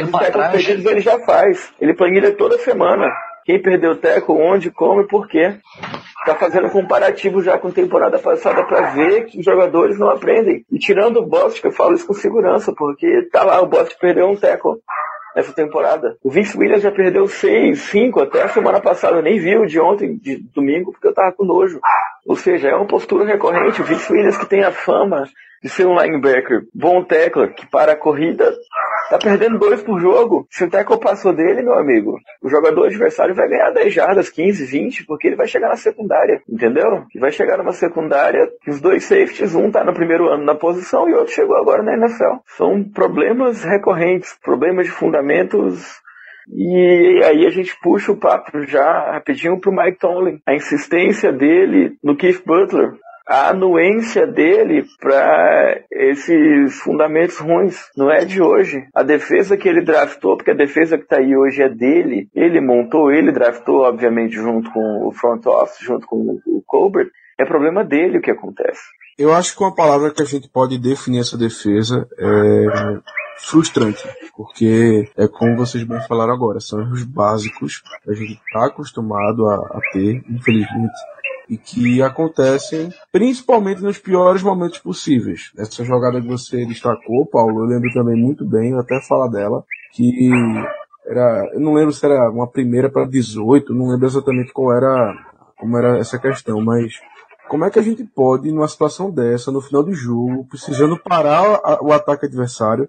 [0.52, 1.72] perdidos ele já faz.
[1.80, 3.06] Ele planilha toda semana.
[3.44, 5.56] Quem perdeu o teco, onde, como e por quê.
[6.26, 10.64] Tá fazendo comparativo já com temporada passada para ver que os jogadores não aprendem.
[10.70, 14.28] E tirando o Boston, eu falo isso com segurança, porque tá lá, o Boston perdeu
[14.28, 14.78] um teco
[15.35, 16.16] essa temporada.
[16.23, 19.16] O Vince Williams já perdeu seis, cinco, até a semana passada.
[19.16, 21.81] Eu nem vi o de ontem, de domingo, porque eu tava com nojo.
[22.27, 23.81] Ou seja, é uma postura recorrente.
[23.81, 25.25] O Vince Williams que tem a fama
[25.62, 28.51] de ser um linebacker bom tackler, que para a corrida
[29.11, 30.46] tá perdendo dois por jogo.
[30.49, 34.64] Se o tackle passou dele, meu amigo, o jogador adversário vai ganhar 10 jardas, 15,
[34.64, 37.05] 20, porque ele vai chegar na secundária, entendeu?
[37.14, 40.55] E vai chegar numa secundária que os dois safeties, um tá no primeiro ano na
[40.55, 42.37] posição e o outro chegou agora na NFL.
[42.57, 46.01] São problemas recorrentes, problemas de fundamentos
[46.53, 50.40] e aí a gente puxa o papo já rapidinho pro Mike Tomlin.
[50.44, 52.92] A insistência dele no Keith Butler
[53.31, 57.77] a anuência dele para esses fundamentos ruins.
[57.97, 58.88] Não é de hoje.
[58.93, 62.61] A defesa que ele draftou, porque a defesa que está aí hoje é dele, ele
[62.61, 67.09] montou, ele draftou, obviamente, junto com o front office, junto com o Colbert.
[67.38, 68.83] É problema dele o que acontece.
[69.16, 72.99] Eu acho que uma palavra que a gente pode definir essa defesa é
[73.49, 74.03] frustrante,
[74.37, 79.47] porque é como vocês bem falaram agora, são erros básicos que a gente está acostumado
[79.47, 80.93] a, a ter, infelizmente
[81.51, 85.51] e que acontecem principalmente nos piores momentos possíveis.
[85.59, 89.65] Essa jogada que você destacou, Paulo, eu lembro também muito bem, eu até falar dela,
[89.93, 90.31] que
[91.05, 95.13] era, eu não lembro se era uma primeira para 18, não lembro exatamente qual era,
[95.59, 96.93] como era essa questão, mas
[97.49, 101.83] como é que a gente pode, numa situação dessa, no final do jogo, precisando parar
[101.83, 102.89] o ataque adversário,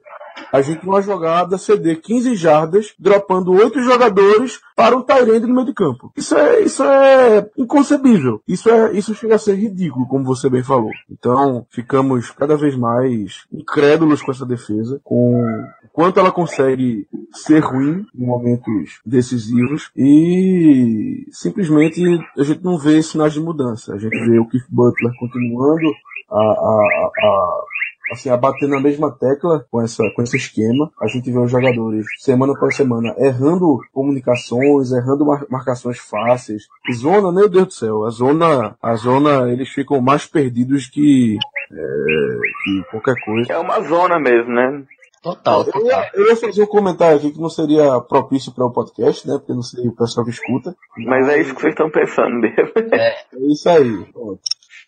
[0.51, 5.67] a gente numa jogada ceder 15 jardas, dropando oito jogadores para um Tyrande no meio
[5.67, 6.11] de campo.
[6.15, 8.41] Isso é, isso é inconcebível.
[8.47, 10.91] Isso é, isso chega a ser ridículo, como você bem falou.
[11.09, 15.43] Então, ficamos cada vez mais incrédulos com essa defesa, com
[15.83, 22.01] o quanto ela consegue ser ruim em momentos decisivos e simplesmente
[22.37, 23.93] a gente não vê sinais de mudança.
[23.93, 25.87] A gente vê o Keith Butler continuando
[26.29, 27.63] a, a, a
[28.11, 30.91] assim, a bater na mesma tecla com, essa, com esse esquema.
[31.01, 36.63] A gente vê os jogadores, semana após semana, errando comunicações, errando mar marcações fáceis.
[36.93, 41.37] Zona, meu Deus do céu, a zona, a zona, eles ficam mais perdidos que,
[41.71, 43.53] é, que qualquer coisa.
[43.53, 44.83] É uma zona mesmo, né?
[45.21, 45.81] Total, total.
[45.81, 49.27] Eu ia, eu ia, fazer um comentário aqui que não seria propício para o podcast,
[49.27, 49.37] né?
[49.37, 50.75] Porque não sei o pessoal que escuta.
[50.97, 52.71] Mas é isso que vocês estão pensando mesmo.
[52.91, 54.03] É, é isso aí.
[54.11, 54.41] Pronto.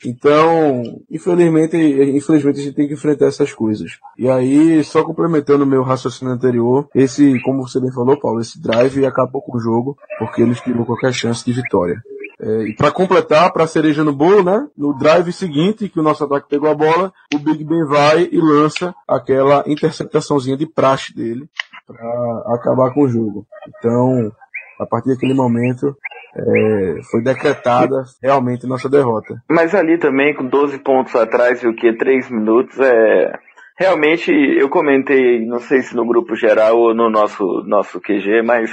[0.05, 3.99] Então, infelizmente, infelizmente a gente tem que enfrentar essas coisas.
[4.17, 8.61] E aí, só complementando o meu raciocínio anterior, esse, como você bem falou, Paulo, esse
[8.61, 12.01] drive acabou com o jogo, porque eles tiram qualquer chance de vitória.
[12.39, 14.67] É, e para completar, para cereja no bolo, né?
[14.77, 18.37] No drive seguinte, que o nosso ataque pegou a bola, o Big Ben vai e
[18.37, 21.47] lança aquela interceptaçãozinha de praxe dele,
[21.87, 23.45] para acabar com o jogo.
[23.67, 24.31] Então,
[24.79, 25.95] a partir daquele momento,
[26.35, 29.35] é, foi decretada realmente nossa derrota.
[29.49, 31.93] Mas ali também, com 12 pontos atrás e o que?
[31.93, 33.33] 3 minutos, é.
[33.77, 38.69] Realmente, eu comentei, não sei se no grupo geral ou no nosso, nosso QG, mas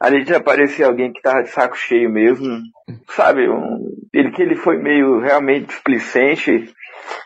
[0.00, 2.60] ali já parecia alguém que tava de saco cheio mesmo.
[3.08, 3.48] Sabe?
[3.48, 3.78] Um,
[4.12, 6.72] ele que ele foi meio realmente displicente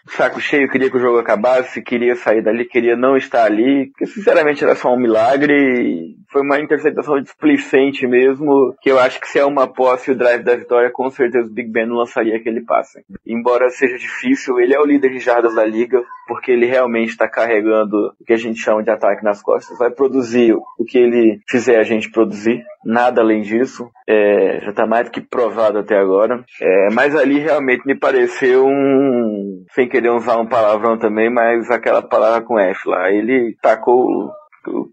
[0.09, 4.07] saco cheio, queria que o jogo acabasse, queria sair dali, queria não estar ali, que
[4.07, 6.16] sinceramente era só um milagre.
[6.31, 10.43] Foi uma interceptação displicente mesmo, que eu acho que se é uma posse o drive
[10.43, 13.05] da vitória, com certeza o Big Ben não lançaria aquele passe.
[13.27, 16.03] Embora seja difícil, ele é o líder de jardas da liga,
[16.33, 19.76] porque ele realmente está carregando o que a gente chama de ataque nas costas.
[19.76, 23.91] Vai produzir o que ele fizer a gente produzir, nada além disso.
[24.09, 26.43] É, já está mais do que provado até agora.
[26.59, 32.01] É, mas ali realmente me pareceu um sem querer usar um palavrão também, mas aquela
[32.01, 33.11] palavra com F lá.
[33.11, 34.33] Ele tacou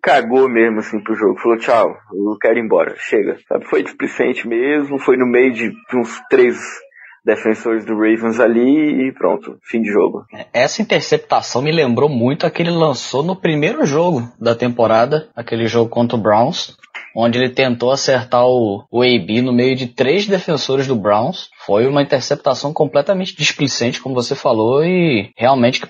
[0.02, 3.38] cagou mesmo assim pro jogo, falou tchau, eu quero ir embora, chega.
[3.48, 3.66] Sabe?
[3.70, 6.60] Foi displicente mesmo, foi no meio de uns três
[7.26, 10.26] defensores do Ravens ali e pronto, fim de jogo.
[10.54, 15.68] Essa interceptação me lembrou muito a que ele lançou no primeiro jogo da temporada, aquele
[15.68, 16.78] jogo contra o Browns,
[17.16, 21.50] onde ele tentou acertar o, o AB no meio de três defensores do Browns.
[21.66, 25.82] Foi uma interceptação completamente displicente, como você falou, e realmente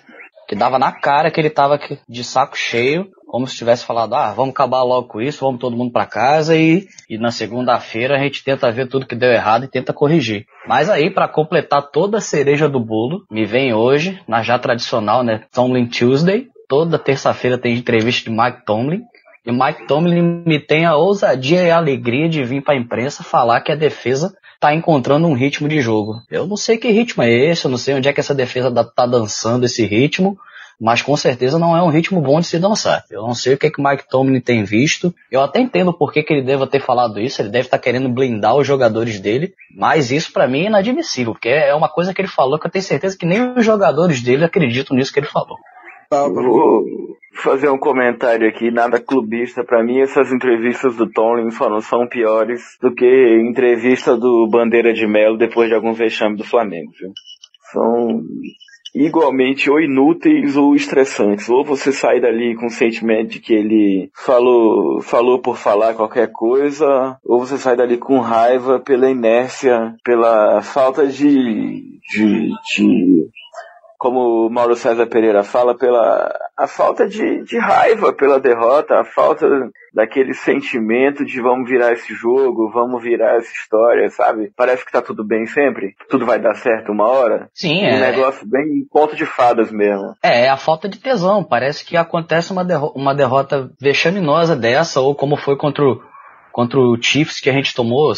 [0.50, 1.80] que dava na cara que ele estava
[2.10, 5.78] de saco cheio, como se tivesse falado, ah, vamos acabar logo com isso, vamos todo
[5.78, 9.66] mundo para casa e, e na segunda-feira a gente tenta ver tudo que deu errado
[9.66, 10.48] e tenta corrigir.
[10.68, 15.24] Mas aí, para completar toda a cereja do bolo, me vem hoje, na já tradicional,
[15.24, 19.04] né, Tomlin Tuesday, toda terça-feira tem entrevista de Mike Tomlin,
[19.46, 23.24] e Mike Tomlin me tem a ousadia e a alegria de vir para a imprensa
[23.24, 26.22] falar que a defesa está encontrando um ritmo de jogo.
[26.30, 28.68] Eu não sei que ritmo é esse, eu não sei onde é que essa defesa
[28.68, 30.38] está dançando esse ritmo,
[30.80, 33.06] mas com certeza não é um ritmo bom de se dançar.
[33.10, 35.16] Eu não sei o que, é que o Mike Tomlin tem visto.
[35.32, 37.84] Eu até entendo por que, que ele deva ter falado isso, ele deve estar tá
[37.84, 42.14] querendo blindar os jogadores dele, mas isso para mim é inadmissível, porque é uma coisa
[42.14, 45.22] que ele falou que eu tenho certeza que nem os jogadores dele acreditam nisso que
[45.22, 45.58] ele falou.
[46.10, 46.86] Tá, Vou
[47.36, 49.64] fazer um comentário aqui, nada clubista.
[49.64, 53.06] Para mim, essas entrevistas do Tomlin só não são piores do que
[53.48, 56.92] entrevista do Bandeira de Melo depois de algum vexame do Flamengo.
[57.00, 57.12] Viu?
[57.72, 58.24] São
[58.96, 61.48] igualmente ou inúteis ou estressantes.
[61.48, 66.32] Ou você sai dali com o sentimento de que ele falou, falou por falar qualquer
[66.32, 73.30] coisa, ou você sai dali com raiva pela inércia, pela falta de, de, de
[74.00, 79.04] como o Mauro César Pereira fala, pela a falta de, de raiva pela derrota, a
[79.04, 79.46] falta
[79.94, 84.54] daquele sentimento de vamos virar esse jogo, vamos virar essa história, sabe?
[84.56, 87.50] Parece que tá tudo bem sempre, tudo vai dar certo uma hora.
[87.54, 87.96] Sim, um é.
[87.98, 90.16] Um negócio bem ponto de fadas mesmo.
[90.24, 91.44] É, é a falta de tesão.
[91.44, 96.02] Parece que acontece uma, derro uma derrota vexaminosa dessa, ou como foi contra o,
[96.54, 98.14] contra o Chiefs que a gente tomou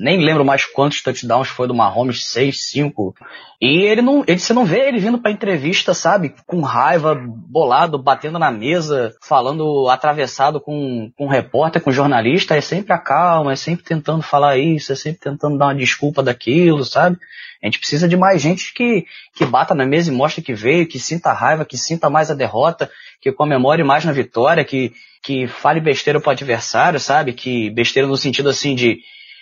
[0.00, 3.14] nem lembro mais quantos touchdowns foi do Mahomes, 6, 5.
[3.60, 8.02] E ele não, ele, você não vê ele vindo pra entrevista, sabe, com raiva, bolado,
[8.02, 13.56] batendo na mesa, falando atravessado com, com repórter, com jornalista, é sempre a calma, é
[13.56, 17.18] sempre tentando falar isso, é sempre tentando dar uma desculpa daquilo, sabe?
[17.62, 20.88] A gente precisa de mais gente que, que bata na mesa e mostre que veio,
[20.88, 22.90] que sinta raiva, que sinta mais a derrota,
[23.20, 27.34] que comemore mais na vitória, que, que fale besteira pro adversário, sabe?
[27.34, 29.00] Que besteira no sentido assim de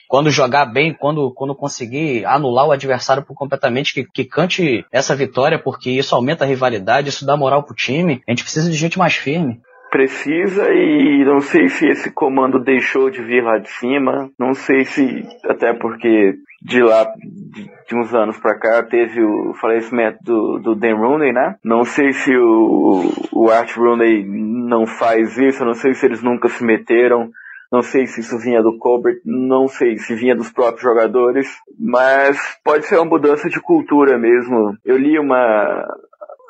[0.08, 5.14] quando jogar bem, quando, quando conseguir anular o adversário por completamente, que, que cante essa
[5.14, 8.22] vitória, porque isso aumenta a rivalidade, isso dá moral pro time.
[8.26, 9.60] A gente precisa de gente mais firme.
[9.90, 14.84] Precisa e não sei se esse comando deixou de vir lá de cima, não sei
[14.84, 20.74] se, até porque de lá, de, uns anos pra cá, teve o falecimento do, do
[20.74, 21.54] Dan Rooney, né?
[21.64, 26.48] Não sei se o, o Art Rooney não faz isso, não sei se eles nunca
[26.48, 27.30] se meteram
[27.70, 31.46] não sei se isso vinha do Colbert, não sei se vinha dos próprios jogadores,
[31.78, 34.76] mas pode ser uma mudança de cultura mesmo.
[34.84, 35.86] Eu li uma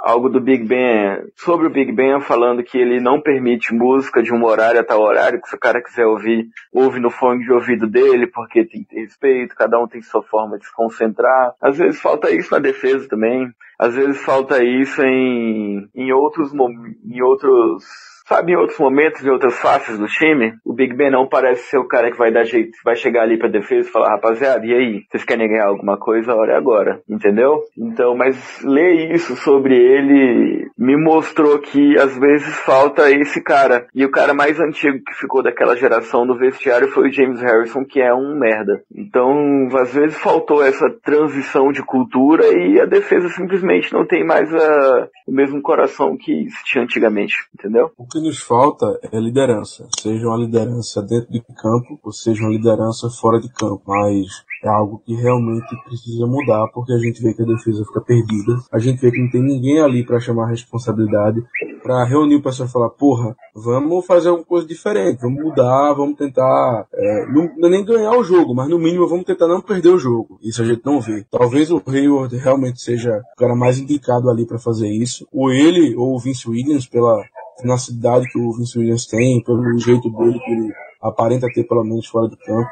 [0.01, 4.33] algo do Big Ben, sobre o Big Ben, falando que ele não permite música de
[4.33, 7.53] um horário a tal horário, que se o cara quiser ouvir, ouve no fone de
[7.53, 11.53] ouvido dele, porque tem respeito, cada um tem sua forma de se concentrar.
[11.61, 13.51] Às vezes falta isso na defesa também.
[13.79, 17.85] Às vezes falta isso em, em outros, em outros
[18.29, 21.79] Sabe, em outros momentos, em outras faces do time, o Big Ben não parece ser
[21.79, 24.75] o cara que vai dar jeito, vai chegar ali pra defesa e falar, rapaziada, e
[24.75, 25.03] aí?
[25.09, 26.35] Vocês querem ganhar alguma coisa?
[26.35, 27.63] Olha agora, entendeu?
[27.77, 33.87] Então, mas ler isso sobre ele me mostrou que às vezes falta esse cara.
[33.95, 37.83] E o cara mais antigo que ficou daquela geração no vestiário foi o James Harrison,
[37.83, 38.83] que é um merda.
[38.95, 44.53] Então, às vezes faltou essa transição de cultura e a defesa simplesmente não tem mais
[44.55, 47.91] a, o mesmo coração que existia antigamente, entendeu?
[47.97, 52.51] O que nos falta é liderança, seja uma liderança dentro de campo ou seja uma
[52.51, 54.27] liderança fora de campo, mas
[54.63, 58.57] é algo que realmente precisa mudar porque a gente vê que a defesa fica perdida,
[58.73, 61.43] a gente vê que não tem ninguém ali para chamar a responsabilidade,
[61.83, 66.17] para reunir o pessoal e falar, porra, vamos fazer uma coisa diferente, vamos mudar, vamos
[66.17, 69.61] tentar, é, não, não, é nem ganhar o jogo, mas no mínimo vamos tentar não
[69.61, 70.39] perder o jogo.
[70.43, 71.25] Isso a gente não vê.
[71.31, 75.95] Talvez o Hayward realmente seja o cara mais indicado ali para fazer isso, ou ele
[75.97, 77.23] ou o Vince Williams pela
[77.59, 82.07] tenacidade que o Vince Williams tem, pelo jeito dele que ele aparenta ter pelo menos
[82.07, 82.69] fora do campo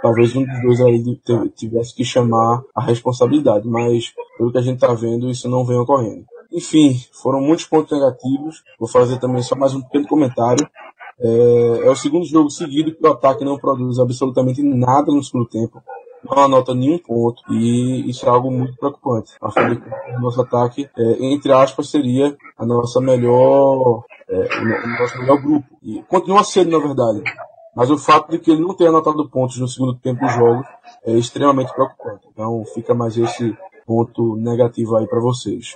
[0.00, 1.02] talvez um dos dois aí
[1.54, 5.78] tivesse que chamar a responsabilidade, mas pelo que a gente está vendo, isso não vem
[5.78, 6.24] ocorrendo.
[6.52, 8.62] Enfim, foram muitos pontos negativos.
[8.78, 10.66] Vou fazer também só mais um pequeno comentário.
[11.20, 15.48] É, é o segundo jogo seguido que o ataque não produz absolutamente nada no segundo
[15.48, 15.82] tempo
[16.24, 19.32] não anota nenhum ponto e isso é algo muito preocupante.
[19.40, 19.76] Afinal
[20.16, 25.66] o nosso ataque, é, entre aspas, seria a nossa melhor, é, o nosso melhor grupo.
[25.82, 27.22] E continua sendo, na verdade.
[27.74, 30.64] Mas o fato de que ele não tenha anotado pontos no segundo tempo do jogo
[31.04, 32.26] é extremamente preocupante.
[32.32, 33.56] Então fica mais esse
[33.86, 35.74] ponto negativo aí para vocês.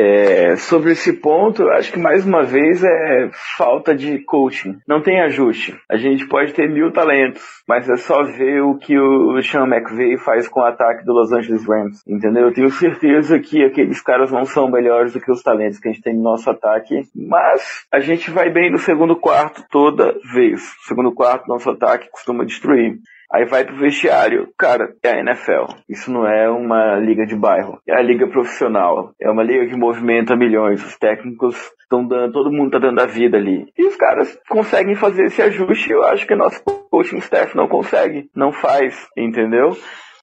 [0.00, 4.78] É, sobre esse ponto, acho que mais uma vez é falta de coaching.
[4.86, 5.76] Não tem ajuste.
[5.90, 10.16] A gente pode ter mil talentos, mas é só ver o que o Sean McVay
[10.16, 12.00] faz com o ataque do Los Angeles Rams.
[12.06, 12.44] Entendeu?
[12.44, 15.92] Eu tenho certeza que aqueles caras não são melhores do que os talentos que a
[15.92, 20.62] gente tem no nosso ataque, mas a gente vai bem no segundo quarto toda vez.
[20.86, 23.00] segundo quarto, nosso ataque costuma destruir.
[23.30, 24.48] Aí vai pro vestiário.
[24.56, 25.72] Cara, é a NFL.
[25.88, 27.78] Isso não é uma liga de bairro.
[27.86, 29.12] É a liga profissional.
[29.20, 30.84] É uma liga que movimenta milhões.
[30.84, 33.70] Os técnicos estão dando, todo mundo tá dando a vida ali.
[33.76, 35.92] E os caras conseguem fazer esse ajuste.
[35.92, 38.30] Eu acho que nosso coaching staff não consegue.
[38.34, 39.76] Não faz, entendeu?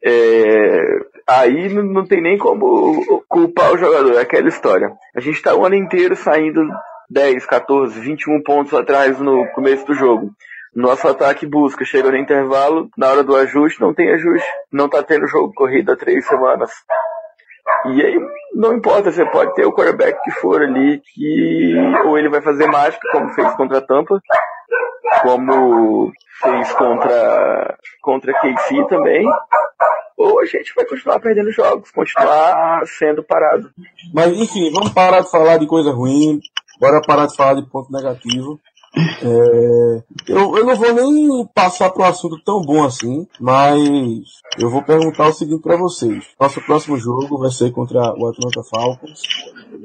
[0.03, 0.81] É,
[1.27, 4.13] aí não tem nem como culpar o jogador.
[4.15, 4.91] É aquela história.
[5.15, 6.67] A gente tá o ano inteiro saindo
[7.09, 10.31] 10, 14, 21 pontos atrás no começo do jogo.
[10.75, 14.47] Nosso ataque busca, chega no intervalo, na hora do ajuste, não tem ajuste.
[14.71, 16.69] Não tá tendo jogo corrido há três semanas.
[17.85, 18.19] E aí,
[18.53, 21.73] não importa, você pode ter o quarterback que for ali, que
[22.05, 24.21] ou ele vai fazer mágica, como fez contra a Tampa,
[25.21, 26.11] como
[26.41, 29.25] fez contra, contra a KC também,
[30.17, 33.69] ou a gente vai continuar perdendo jogos, continuar sendo parado.
[34.13, 36.39] Mas enfim, vamos parar de falar de coisa ruim,
[36.79, 38.59] bora parar de falar de ponto negativo.
[38.97, 43.89] É, eu, eu não vou nem passar para um assunto tão bom assim, mas
[44.57, 46.23] eu vou perguntar o seguinte para vocês.
[46.39, 49.21] Nosso próximo jogo vai ser contra o Atlanta Falcons,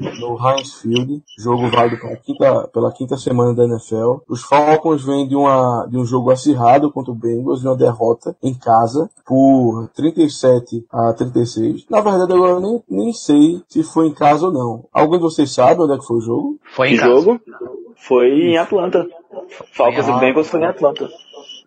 [0.01, 4.19] no Heinz Field, jogo válido pela quinta, pela quinta semana da NFL.
[4.29, 8.35] Os Falcons vêm de, uma, de um jogo acirrado contra o Bengals, de uma derrota
[8.43, 11.87] em casa por 37 a 36.
[11.91, 14.85] Na verdade, agora eu nem, nem sei se foi em casa ou não.
[14.93, 16.59] Alguém de vocês sabe onde é que foi o jogo?
[16.75, 17.13] Foi em casa.
[17.13, 17.41] jogo?
[17.97, 19.07] Foi em Atlanta.
[19.73, 21.09] Falcons e Bengals foi em Atlanta.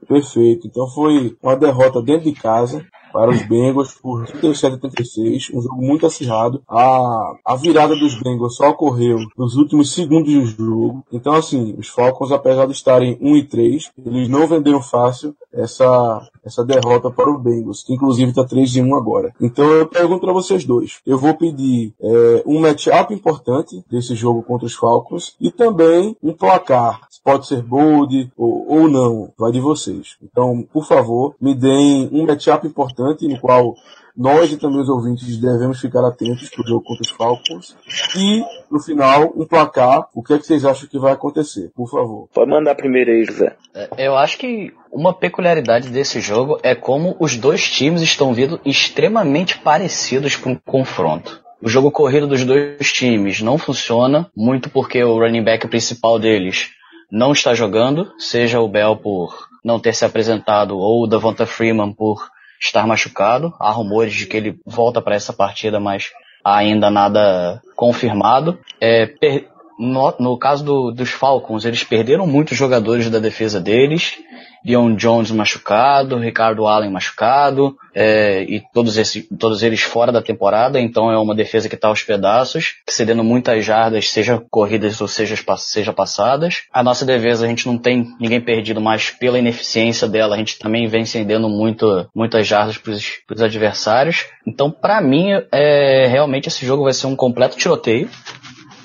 [0.07, 0.67] Perfeito.
[0.67, 5.61] Então foi uma derrota dentro de casa para os Bengals por 37 a 36, um
[5.61, 6.61] jogo muito acirrado.
[6.68, 11.05] A, a virada dos Bengals só ocorreu nos últimos segundos do jogo.
[11.11, 16.28] Então, assim, os Falcons, apesar de estarem 1 e 3, eles não venderam fácil essa,
[16.43, 19.32] essa derrota para os Bengals, que inclusive está 3 e 1 agora.
[19.39, 20.99] Então, eu pergunto para vocês dois.
[21.05, 26.34] Eu vou pedir é, um matchup importante desse jogo contra os Falcons e também um
[26.34, 27.01] placar.
[27.24, 30.17] Pode ser bold ou, ou não, vai de vocês.
[30.21, 33.76] Então, por favor, me deem um matchup importante no qual
[34.15, 37.76] nós e também os ouvintes devemos ficar atentos para o jogo contra os Falcons.
[38.15, 40.07] E, no final, um placar.
[40.13, 41.71] O que é que vocês acham que vai acontecer?
[41.76, 42.28] Por favor.
[42.34, 43.55] Pode mandar primeiro aí, José.
[43.74, 48.59] É, eu acho que uma peculiaridade desse jogo é como os dois times estão vindo
[48.63, 51.41] extremamente parecidos para um confronto.
[51.61, 56.71] O jogo corrido dos dois times não funciona, muito porque o running back principal deles
[57.12, 61.93] não está jogando, seja o Bell por não ter se apresentado ou o Davonta Freeman
[61.93, 62.28] por
[62.60, 63.54] estar machucado.
[63.60, 66.12] Há rumores de que ele volta para essa partida, mas
[66.43, 68.60] ainda nada confirmado.
[68.80, 69.47] É, per...
[69.80, 74.16] no, no, caso do, dos Falcons, eles perderam muitos jogadores da defesa deles.
[74.64, 80.80] Dion Jones machucado, Ricardo Allen machucado, é, e todos, esse, todos eles fora da temporada,
[80.80, 85.36] então é uma defesa que está aos pedaços, cedendo muitas jardas, seja corridas ou seja,
[85.57, 86.64] seja passadas.
[86.72, 90.57] A nossa defesa a gente não tem ninguém perdido, mas pela ineficiência dela a gente
[90.57, 94.26] também vem cedendo muito, muitas jardas para os adversários.
[94.47, 98.09] Então, para mim, é, realmente esse jogo vai ser um completo tiroteio.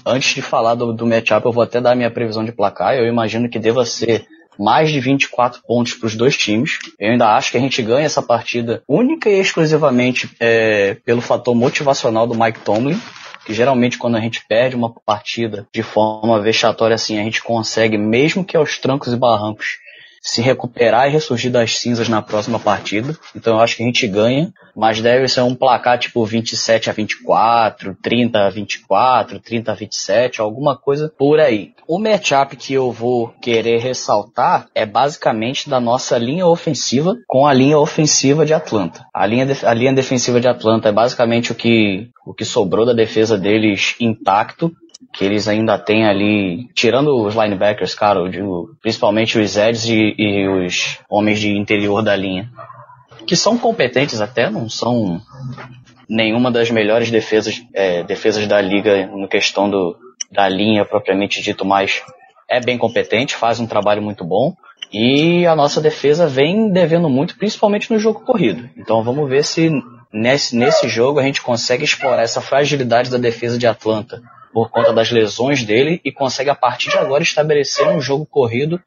[0.05, 2.95] Antes de falar do, do matchup, eu vou até dar minha previsão de placar.
[2.95, 4.27] Eu imagino que deva ser
[4.59, 6.79] mais de 24 pontos para os dois times.
[6.99, 11.55] Eu ainda acho que a gente ganha essa partida única e exclusivamente é, pelo fator
[11.55, 13.01] motivacional do Mike Tomlin.
[13.47, 17.97] que geralmente quando a gente perde uma partida de forma vexatória assim, a gente consegue,
[17.97, 19.79] mesmo que aos trancos e barrancos,
[20.21, 23.17] se recuperar e ressurgir das cinzas na próxima partida.
[23.35, 26.93] Então eu acho que a gente ganha, mas deve ser um placar tipo 27 a
[26.93, 31.73] 24, 30 a 24, 30 a 27, alguma coisa por aí.
[31.87, 37.53] O matchup que eu vou querer ressaltar é basicamente da nossa linha ofensiva com a
[37.53, 39.07] linha ofensiva de Atlanta.
[39.15, 42.93] A linha, a linha defensiva de Atlanta é basicamente o que, o que sobrou da
[42.93, 44.73] defesa deles intacto
[45.13, 50.15] que eles ainda têm ali, tirando os linebackers, cara, eu digo, principalmente os Eds e,
[50.17, 52.49] e, os homens de interior da linha,
[53.27, 55.21] que são competentes até, não são
[56.09, 59.97] nenhuma das melhores defesas, é, defesas da liga no questão do,
[60.31, 62.03] da linha propriamente dito, mas
[62.49, 64.55] é bem competente, faz um trabalho muito bom.
[64.91, 68.71] E a nossa defesa vem devendo muito, principalmente no jogo corrido.
[68.75, 69.71] Então vamos ver se
[70.11, 74.23] nesse, nesse jogo a gente consegue explorar essa fragilidade da defesa de Atlanta
[74.53, 78.81] por conta das lesões dele e consegue a partir de agora estabelecer um jogo corrido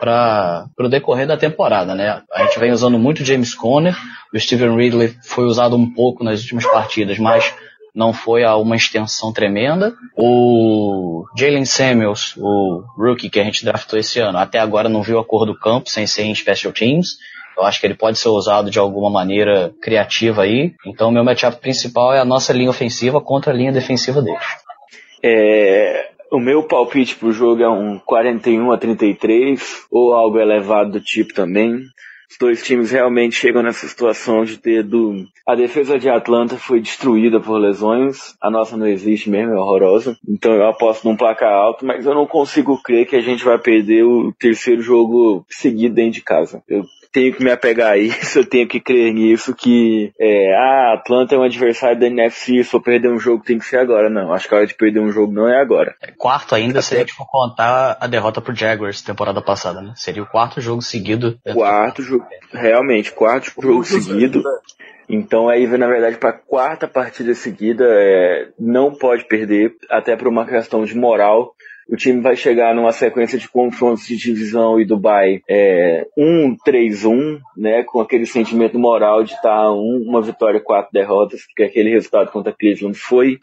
[0.00, 2.22] para o decorrer da temporada, né?
[2.32, 3.96] A gente vem usando muito James Conner,
[4.32, 7.52] o Steven Ridley foi usado um pouco nas últimas partidas, mas
[7.92, 9.92] não foi a uma extensão tremenda.
[10.16, 15.18] O Jalen Samuels, o rookie que a gente draftou esse ano, até agora não viu
[15.18, 17.18] a cor do campo sem ser em special teams.
[17.56, 20.74] Eu acho que ele pode ser usado de alguma maneira criativa aí.
[20.86, 24.44] Então, meu matchup principal é a nossa linha ofensiva contra a linha defensiva deles.
[25.22, 31.00] É, o meu palpite pro jogo é um 41 a 33 ou algo elevado do
[31.00, 31.82] tipo também.
[32.30, 35.26] Os dois times realmente chegam nessa situação de ter do.
[35.44, 38.36] A defesa de Atlanta foi destruída por lesões.
[38.40, 40.16] A nossa não existe mesmo, é horrorosa.
[40.28, 43.58] Então eu aposto num placar alto, mas eu não consigo crer que a gente vai
[43.58, 46.62] perder o terceiro jogo seguido dentro de casa.
[46.68, 50.94] Eu tenho que me apegar a isso, eu tenho que crer nisso, que é, ah,
[50.94, 54.08] Atlanta é um adversário da NFC, se for perder um jogo tem que ser agora.
[54.08, 55.94] Não, acho que a hora de perder um jogo não é agora.
[56.02, 56.82] É, quarto ainda, Até...
[56.82, 59.92] se a gente for contar a derrota pro Jaguars temporada passada, né?
[59.96, 61.38] Seria o quarto jogo seguido.
[61.52, 64.42] Quarto jogo, realmente, quarto jogo seguido.
[65.08, 70.28] Então aí, na verdade, para a quarta partida seguida, é, não pode perder, até por
[70.28, 71.52] uma questão de moral
[71.88, 77.82] o time vai chegar numa sequência de confrontos de divisão e Dubai é, 1-3-1, né,
[77.84, 82.30] com aquele sentimento moral de estar tá um, uma vitória, quatro derrotas, porque aquele resultado
[82.30, 83.38] contra Cleveland foi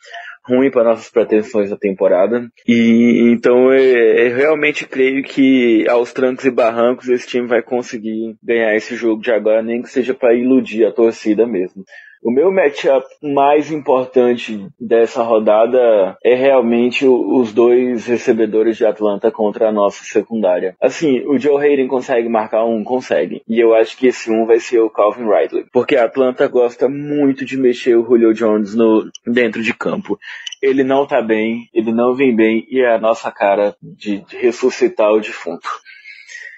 [0.48, 2.48] ruim para nossas pretensões da temporada.
[2.66, 8.36] E então eu, eu, realmente creio que aos trancos e barrancos esse time vai conseguir
[8.42, 11.84] ganhar esse jogo de agora, nem que seja para iludir a torcida mesmo.
[12.28, 19.70] O meu matchup mais importante dessa rodada é realmente os dois recebedores de Atlanta contra
[19.70, 20.76] a nossa secundária.
[20.82, 22.84] Assim, o Joe Hayden consegue marcar um?
[22.84, 23.42] Consegue.
[23.48, 25.68] E eu acho que esse um vai ser o Calvin Ridley.
[25.72, 30.20] Porque a Atlanta gosta muito de mexer o Julio Jones no, dentro de campo.
[30.62, 34.36] Ele não tá bem, ele não vem bem e é a nossa cara de, de
[34.36, 35.70] ressuscitar o defunto.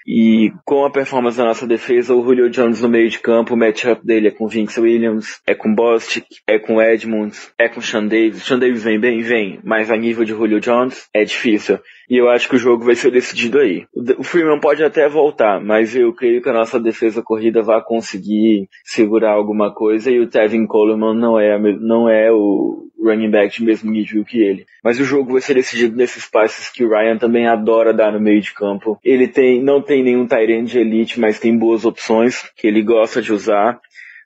[0.06, 3.56] E com a performance da nossa defesa, o Julio Jones no meio de campo, o
[3.56, 8.06] matchup dele é com Vince Williams, é com Bostic, é com Edmonds, é com Sean
[8.06, 8.42] Davis.
[8.42, 11.78] Sean Davis vem bem, vem, mas a nível de Julio Jones é difícil.
[12.08, 13.86] E eu acho que o jogo vai ser decidido aí.
[14.18, 18.68] O Freeman pode até voltar, mas eu creio que a nossa defesa corrida vai conseguir
[18.84, 23.64] segurar alguma coisa e o Tevin Coleman não é, não é o running back de
[23.64, 24.66] mesmo nível que ele.
[24.82, 28.20] Mas o jogo vai ser decidido nesses passes que o Ryan também adora dar no
[28.20, 28.98] meio de campo.
[29.04, 30.26] Ele tem, não tem nenhum
[30.64, 33.80] de elite, mas tem boas opções que ele gosta de usar.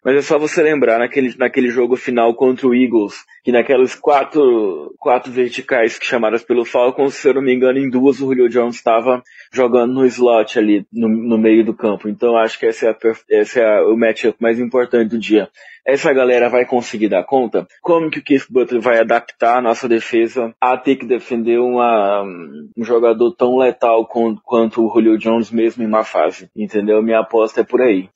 [0.05, 4.95] Mas é só você lembrar naquele, naquele jogo final contra o Eagles, que naquelas quatro,
[4.99, 8.49] quatro verticais que chamaram pelo Falcons, se eu não me engano, em duas o Julio
[8.49, 12.07] Jones estava jogando no slot ali, no, no meio do campo.
[12.09, 12.97] Então acho que esse é, a,
[13.31, 15.49] esse é o matchup mais importante do dia.
[15.87, 17.67] Essa galera vai conseguir dar conta?
[17.83, 22.23] Como que o Keith Butler vai adaptar a nossa defesa a ter que defender uma,
[22.23, 26.49] um jogador tão letal quanto o Julio Jones mesmo em uma fase?
[26.57, 27.03] Entendeu?
[27.03, 28.09] Minha aposta é por aí.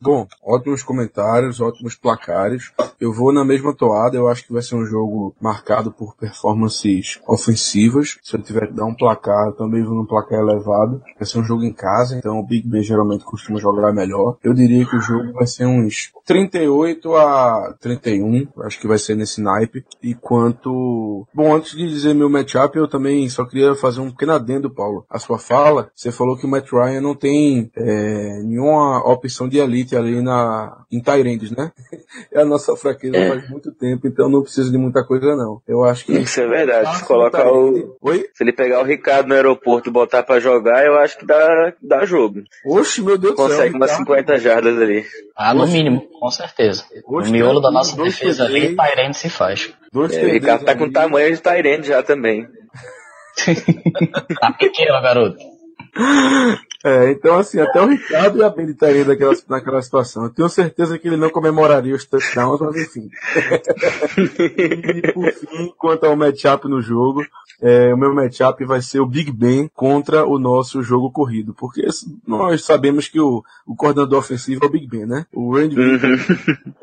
[0.00, 2.70] Bom, ótimos comentários, ótimos placares.
[3.00, 7.18] Eu vou na mesma toada, eu acho que vai ser um jogo marcado por performances
[7.26, 8.18] ofensivas.
[8.22, 11.02] Se eu tiver que dar um placar, eu também vou num placar elevado.
[11.18, 14.36] Vai ser um jogo em casa, então o Big Ben geralmente costuma jogar melhor.
[14.44, 19.14] Eu diria que o jogo vai ser uns 38 a 31, acho que vai ser
[19.14, 19.84] nesse naipe.
[20.02, 21.26] E quanto...
[21.34, 25.04] Bom, antes de dizer meu matchup, eu também só queria fazer um pequeno adendo, Paulo.
[25.08, 29.58] A sua fala, você falou que o Matt Ryan não tem é, nenhuma opção de
[29.58, 31.72] elite limite ali na, em Tyrands, né?
[32.32, 33.28] É a nossa fraqueza é.
[33.28, 35.60] faz muito tempo, então não precisa de muita coisa não.
[35.66, 36.12] Eu acho que...
[36.12, 36.96] Isso é verdade.
[36.96, 37.96] Se colocar o...
[38.00, 38.26] Oi?
[38.34, 41.72] Se ele pegar o Ricardo no aeroporto e botar para jogar, eu acho que dá,
[41.80, 42.42] dá jogo.
[42.64, 43.48] Oxe, meu Deus do céu.
[43.48, 45.04] Consegue umas 50 jardas ali.
[45.36, 46.84] Ah, no mínimo, com certeza.
[47.06, 49.72] Oxe, o miolo da nossa defesa ali, Tyrande se faz.
[49.92, 52.46] Dois é, o Ricardo tá com tamanho de Tyrande já também.
[54.40, 55.38] tá pequeno, garoto.
[56.86, 60.22] É, então assim, até o Ricardo ia acreditaria daquela, naquela situação.
[60.22, 63.10] Eu tenho certeza que ele não comemoraria os touchdowns, mas enfim.
[64.56, 67.26] e por fim, quanto ao matchup no jogo,
[67.60, 71.54] é, o meu matchup vai ser o Big Ben contra o nosso jogo corrido.
[71.54, 71.84] Porque
[72.24, 75.26] nós sabemos que o, o coordenador ofensivo é o Big Ben, né?
[75.34, 75.98] O Randy uhum.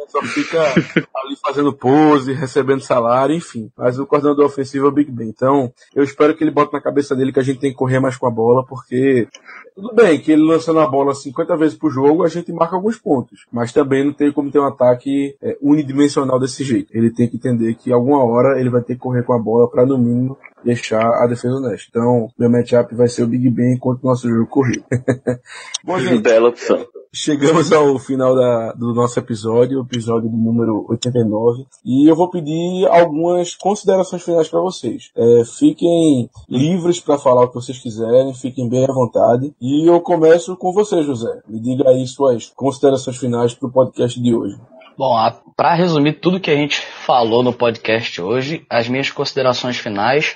[0.09, 3.71] só fica ali fazendo pose, recebendo salário, enfim.
[3.77, 5.29] Mas o coordenador ofensivo é o Big Ben.
[5.29, 7.99] Então, eu espero que ele bote na cabeça dele que a gente tem que correr
[7.99, 9.27] mais com a bola, porque
[9.75, 12.97] tudo bem que ele lançando a bola 50 vezes por jogo, a gente marca alguns
[12.97, 13.45] pontos.
[13.51, 16.95] Mas também não tem como ter um ataque é, unidimensional desse jeito.
[16.95, 19.69] Ele tem que entender que alguma hora ele vai ter que correr com a bola
[19.69, 21.87] para no mínimo deixar a defesa honesta.
[21.89, 24.83] Então, meu matchup vai ser o Big Ben contra o nosso jogo corrido.
[25.83, 26.85] Bom, gente, Bela opção.
[27.15, 32.27] Chegamos ao final da, do nosso episódio, o episódio do número 89, e eu vou
[32.27, 35.11] pedir algumas considerações finais para vocês.
[35.15, 39.53] É, fiquem livres para falar o que vocês quiserem, fiquem bem à vontade.
[39.61, 41.41] E eu começo com você, José.
[41.47, 44.57] Me diga aí suas considerações finais para o podcast de hoje.
[44.97, 45.15] Bom,
[45.55, 50.35] para resumir tudo que a gente falou no podcast hoje, as minhas considerações finais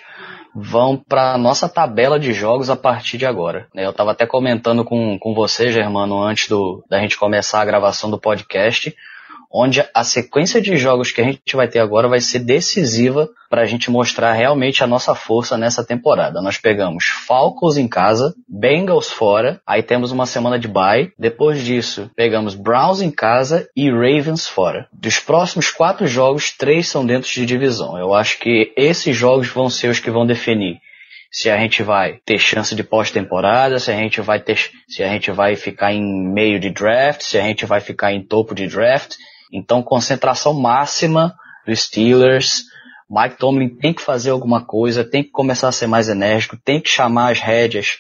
[0.60, 3.68] vão para nossa tabela de jogos a partir de agora.
[3.76, 8.10] Eu estava até comentando com, com você, Germano, antes do, da gente começar a gravação
[8.10, 8.96] do podcast,
[9.52, 13.62] onde a sequência de jogos que a gente vai ter agora vai ser decisiva para
[13.62, 16.42] a gente mostrar realmente a nossa força nessa temporada.
[16.42, 21.12] Nós pegamos Falcons em casa, Bengals fora, aí temos uma semana de bye.
[21.18, 24.88] Depois disso, pegamos Browns em casa e Ravens fora.
[24.92, 27.98] Dos próximos quatro jogos, três são dentro de divisão.
[27.98, 30.80] Eu acho que esses jogos vão ser os que vão definir
[31.32, 35.08] se a gente vai ter chance de pós-temporada, se a gente vai ter, se a
[35.08, 38.68] gente vai ficar em meio de draft, se a gente vai ficar em topo de
[38.68, 39.16] draft.
[39.52, 41.36] Então, concentração máxima
[41.66, 42.64] dos Steelers.
[43.10, 46.82] Mike Tomlin tem que fazer alguma coisa, tem que começar a ser mais enérgico, tem
[46.82, 48.00] que chamar as rédeas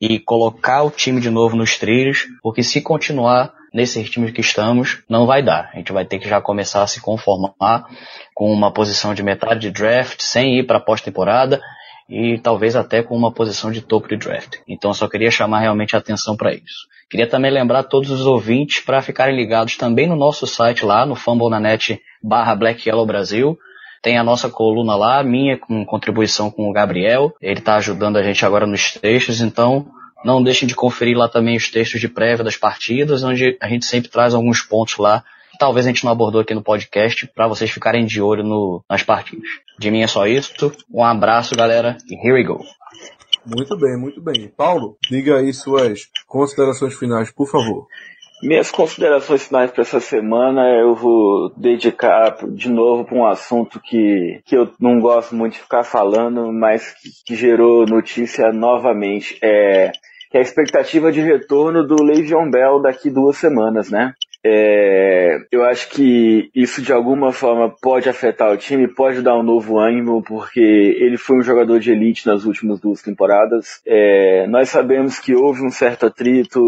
[0.00, 5.02] e colocar o time de novo nos trilhos, porque se continuar nesse ritmo que estamos,
[5.08, 5.70] não vai dar.
[5.72, 7.86] A gente vai ter que já começar a se conformar
[8.32, 11.60] com uma posição de metade de draft, sem ir para pós-temporada
[12.08, 14.58] e talvez até com uma posição de topo de draft.
[14.68, 16.86] Então eu só queria chamar realmente a atenção para isso.
[17.10, 21.14] Queria também lembrar todos os ouvintes para ficarem ligados também no nosso site lá, no
[21.14, 23.58] fumblenanet barra Black Yellow Brasil.
[24.02, 27.32] Tem a nossa coluna lá, minha com contribuição com o Gabriel.
[27.40, 29.86] Ele está ajudando a gente agora nos textos, então
[30.24, 33.86] não deixem de conferir lá também os textos de prévia das partidas, onde a gente
[33.86, 35.22] sempre traz alguns pontos lá
[35.58, 39.02] talvez a gente não abordou aqui no podcast, para vocês ficarem de olho no, nas
[39.02, 39.48] partidas.
[39.78, 40.52] De mim é só isso.
[40.92, 42.64] Um abraço, galera, e here we go.
[43.46, 44.48] Muito bem, muito bem.
[44.56, 47.86] Paulo, diga aí suas considerações finais, por favor.
[48.42, 54.40] Minhas considerações finais para essa semana eu vou dedicar de novo para um assunto que,
[54.44, 59.38] que eu não gosto muito de ficar falando, mas que, que gerou notícia novamente.
[59.42, 59.90] É,
[60.30, 64.12] que é a expectativa de retorno do Le'Veon Bell daqui duas semanas, né?
[64.46, 69.42] É, eu acho que isso de alguma forma pode afetar o time, pode dar um
[69.42, 73.80] novo ânimo, porque ele foi um jogador de elite nas últimas duas temporadas.
[73.86, 76.60] É, nós sabemos que houve um certo atrito,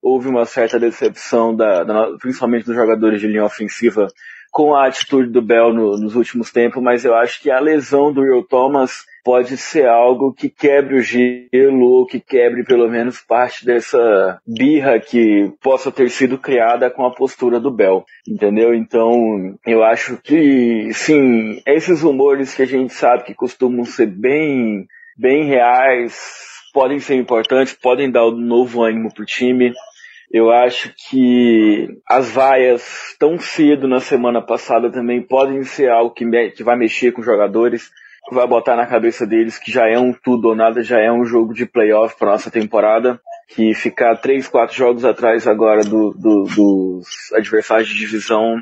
[0.00, 4.06] houve uma certa decepção, da, da, principalmente dos jogadores de linha ofensiva,
[4.50, 8.12] com a atitude do Bell no, nos últimos tempos, mas eu acho que a lesão
[8.12, 13.20] do Will Thomas pode ser algo que quebre o gelo ou que quebre pelo menos
[13.20, 18.74] parte dessa birra que possa ter sido criada com a postura do Bell, entendeu?
[18.74, 24.86] Então, eu acho que, sim, esses rumores que a gente sabe que costumam ser bem,
[25.16, 26.16] bem reais,
[26.72, 29.74] podem ser importantes, podem dar um novo ânimo pro time.
[30.30, 36.24] Eu acho que as vaias tão cedo na semana passada também podem ser algo que,
[36.50, 37.90] que vai mexer com os jogadores
[38.30, 41.24] vai botar na cabeça deles que já é um tudo ou nada, já é um
[41.24, 46.44] jogo de playoff para nossa temporada, que ficar três, quatro jogos atrás agora do, do,
[46.44, 48.56] dos adversários de divisão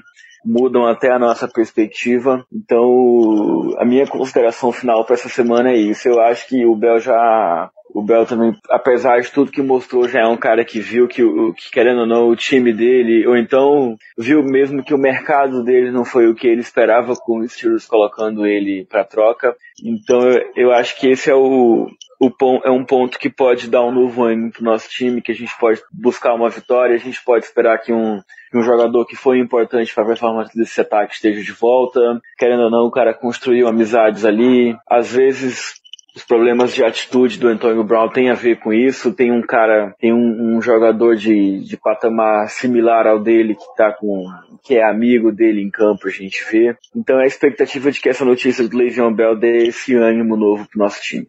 [0.47, 2.47] mudam até a nossa perspectiva.
[2.53, 6.09] Então, a minha consideração final para essa semana é isso.
[6.09, 10.21] Eu acho que o Bel já o Bel também, apesar de tudo que mostrou, já
[10.21, 11.23] é um cara que viu que,
[11.55, 15.91] que, querendo ou não, o time dele, ou então viu mesmo que o mercado dele
[15.91, 19.57] não foi o que ele esperava com o Steelers colocando ele para troca.
[19.83, 20.21] Então
[20.55, 21.87] eu acho que esse é o,
[22.21, 22.31] o
[22.65, 25.53] é um ponto que pode dar um novo ânimo pro nosso time, que a gente
[25.59, 29.39] pode buscar uma vitória, a gente pode esperar que um, que um jogador que foi
[29.39, 32.01] importante para a performance desse ataque esteja de volta.
[32.39, 34.77] Querendo ou não, o cara construiu amizades ali.
[34.89, 35.75] Às vezes
[36.17, 39.13] os problemas de atitude do Antonio Brown têm a ver com isso.
[39.13, 43.93] Tem um cara, tem um, um jogador de, de patamar similar ao dele que tá
[43.93, 44.25] com,
[44.65, 46.75] que é amigo dele em campo, a gente vê.
[46.95, 50.67] Então é a expectativa de que essa notícia do Le'Veon Bell dê esse ânimo novo
[50.67, 51.27] pro nosso time.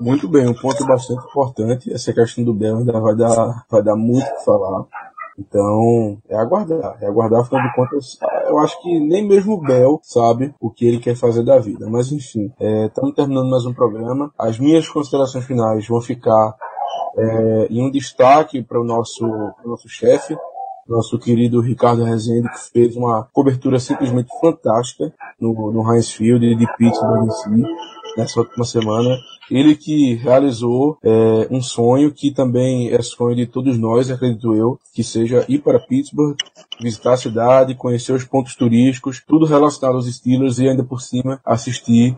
[0.00, 1.92] Muito bem, um ponto bastante importante.
[1.92, 4.84] Essa questão do Bell ainda vai dar, vai dar muito o que falar.
[5.38, 8.18] Então, é aguardar, é aguardar, afinal de contas,
[8.48, 11.88] eu acho que nem mesmo o Bell sabe o que ele quer fazer da vida.
[11.88, 12.52] Mas enfim,
[12.86, 14.32] estamos é, terminando mais um programa.
[14.38, 16.54] As minhas considerações finais vão ficar
[17.16, 19.26] é, em um destaque para o nosso,
[19.64, 20.36] nosso chefe,
[20.86, 26.66] nosso querido Ricardo Rezende, que fez uma cobertura simplesmente fantástica no, no Heinz Field de
[26.76, 27.62] Pittsburgh em si
[28.16, 29.16] nessa última semana.
[29.50, 34.78] Ele que realizou é, um sonho que também é sonho de todos nós, acredito eu,
[34.94, 36.36] que seja ir para Pittsburgh,
[36.80, 41.40] visitar a cidade, conhecer os pontos turísticos, tudo relacionado aos Steelers e ainda por cima
[41.44, 42.16] assistir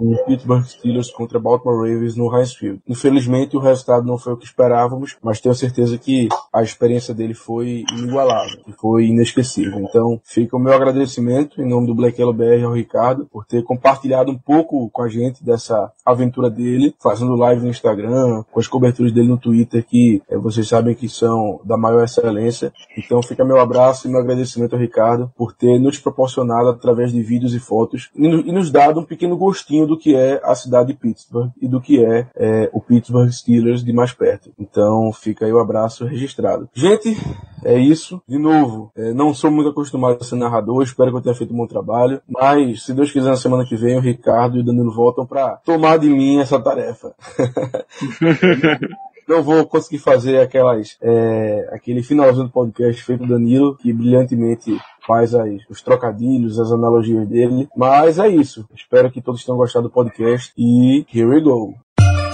[0.00, 2.80] o Pittsburgh Steelers contra Baltimore Ravens no Heinz Field.
[2.88, 7.34] Infelizmente o resultado não foi o que esperávamos, mas tenho certeza que a experiência dele
[7.34, 9.80] foi inigualável, foi inesquecível.
[9.80, 13.62] Então fica o meu agradecimento em nome do Black Yellow BR ao Ricardo por ter
[13.62, 18.66] compartilhado um pouco com a gente dessa aventura dele, fazendo live no Instagram, com as
[18.66, 22.72] coberturas dele no Twitter que é, vocês sabem que são da maior excelência.
[22.96, 27.22] Então fica meu abraço e meu agradecimento ao Ricardo por ter nos proporcionado através de
[27.22, 30.98] vídeos e fotos e nos dado um pequeno gostinho do que é a cidade de
[30.98, 34.52] Pittsburgh e do que é, é o Pittsburgh Steelers de mais perto.
[34.58, 36.68] Então fica aí o abraço registrado.
[36.72, 37.16] Gente,
[37.64, 38.22] é isso.
[38.26, 41.52] De novo, é, não sou muito acostumado a ser narrador, espero que eu tenha feito
[41.52, 44.64] um bom trabalho, mas se Deus quiser na semana que vem o Ricardo e o
[44.64, 47.14] Danilo voltam para tomar de mim essa tarefa.
[49.30, 54.76] não vou conseguir fazer aquelas é, aquele finalzinho do podcast feito do Danilo, que brilhantemente
[55.06, 55.32] faz
[55.68, 57.68] os trocadilhos, as analogias dele.
[57.76, 58.66] Mas é isso.
[58.74, 61.74] Espero que todos tenham gostado do podcast e here we go.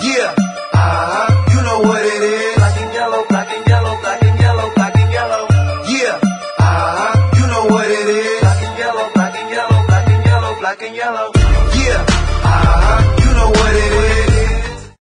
[0.02, 0.34] Yeah,
[0.74, 2.45] uh, you know what it is.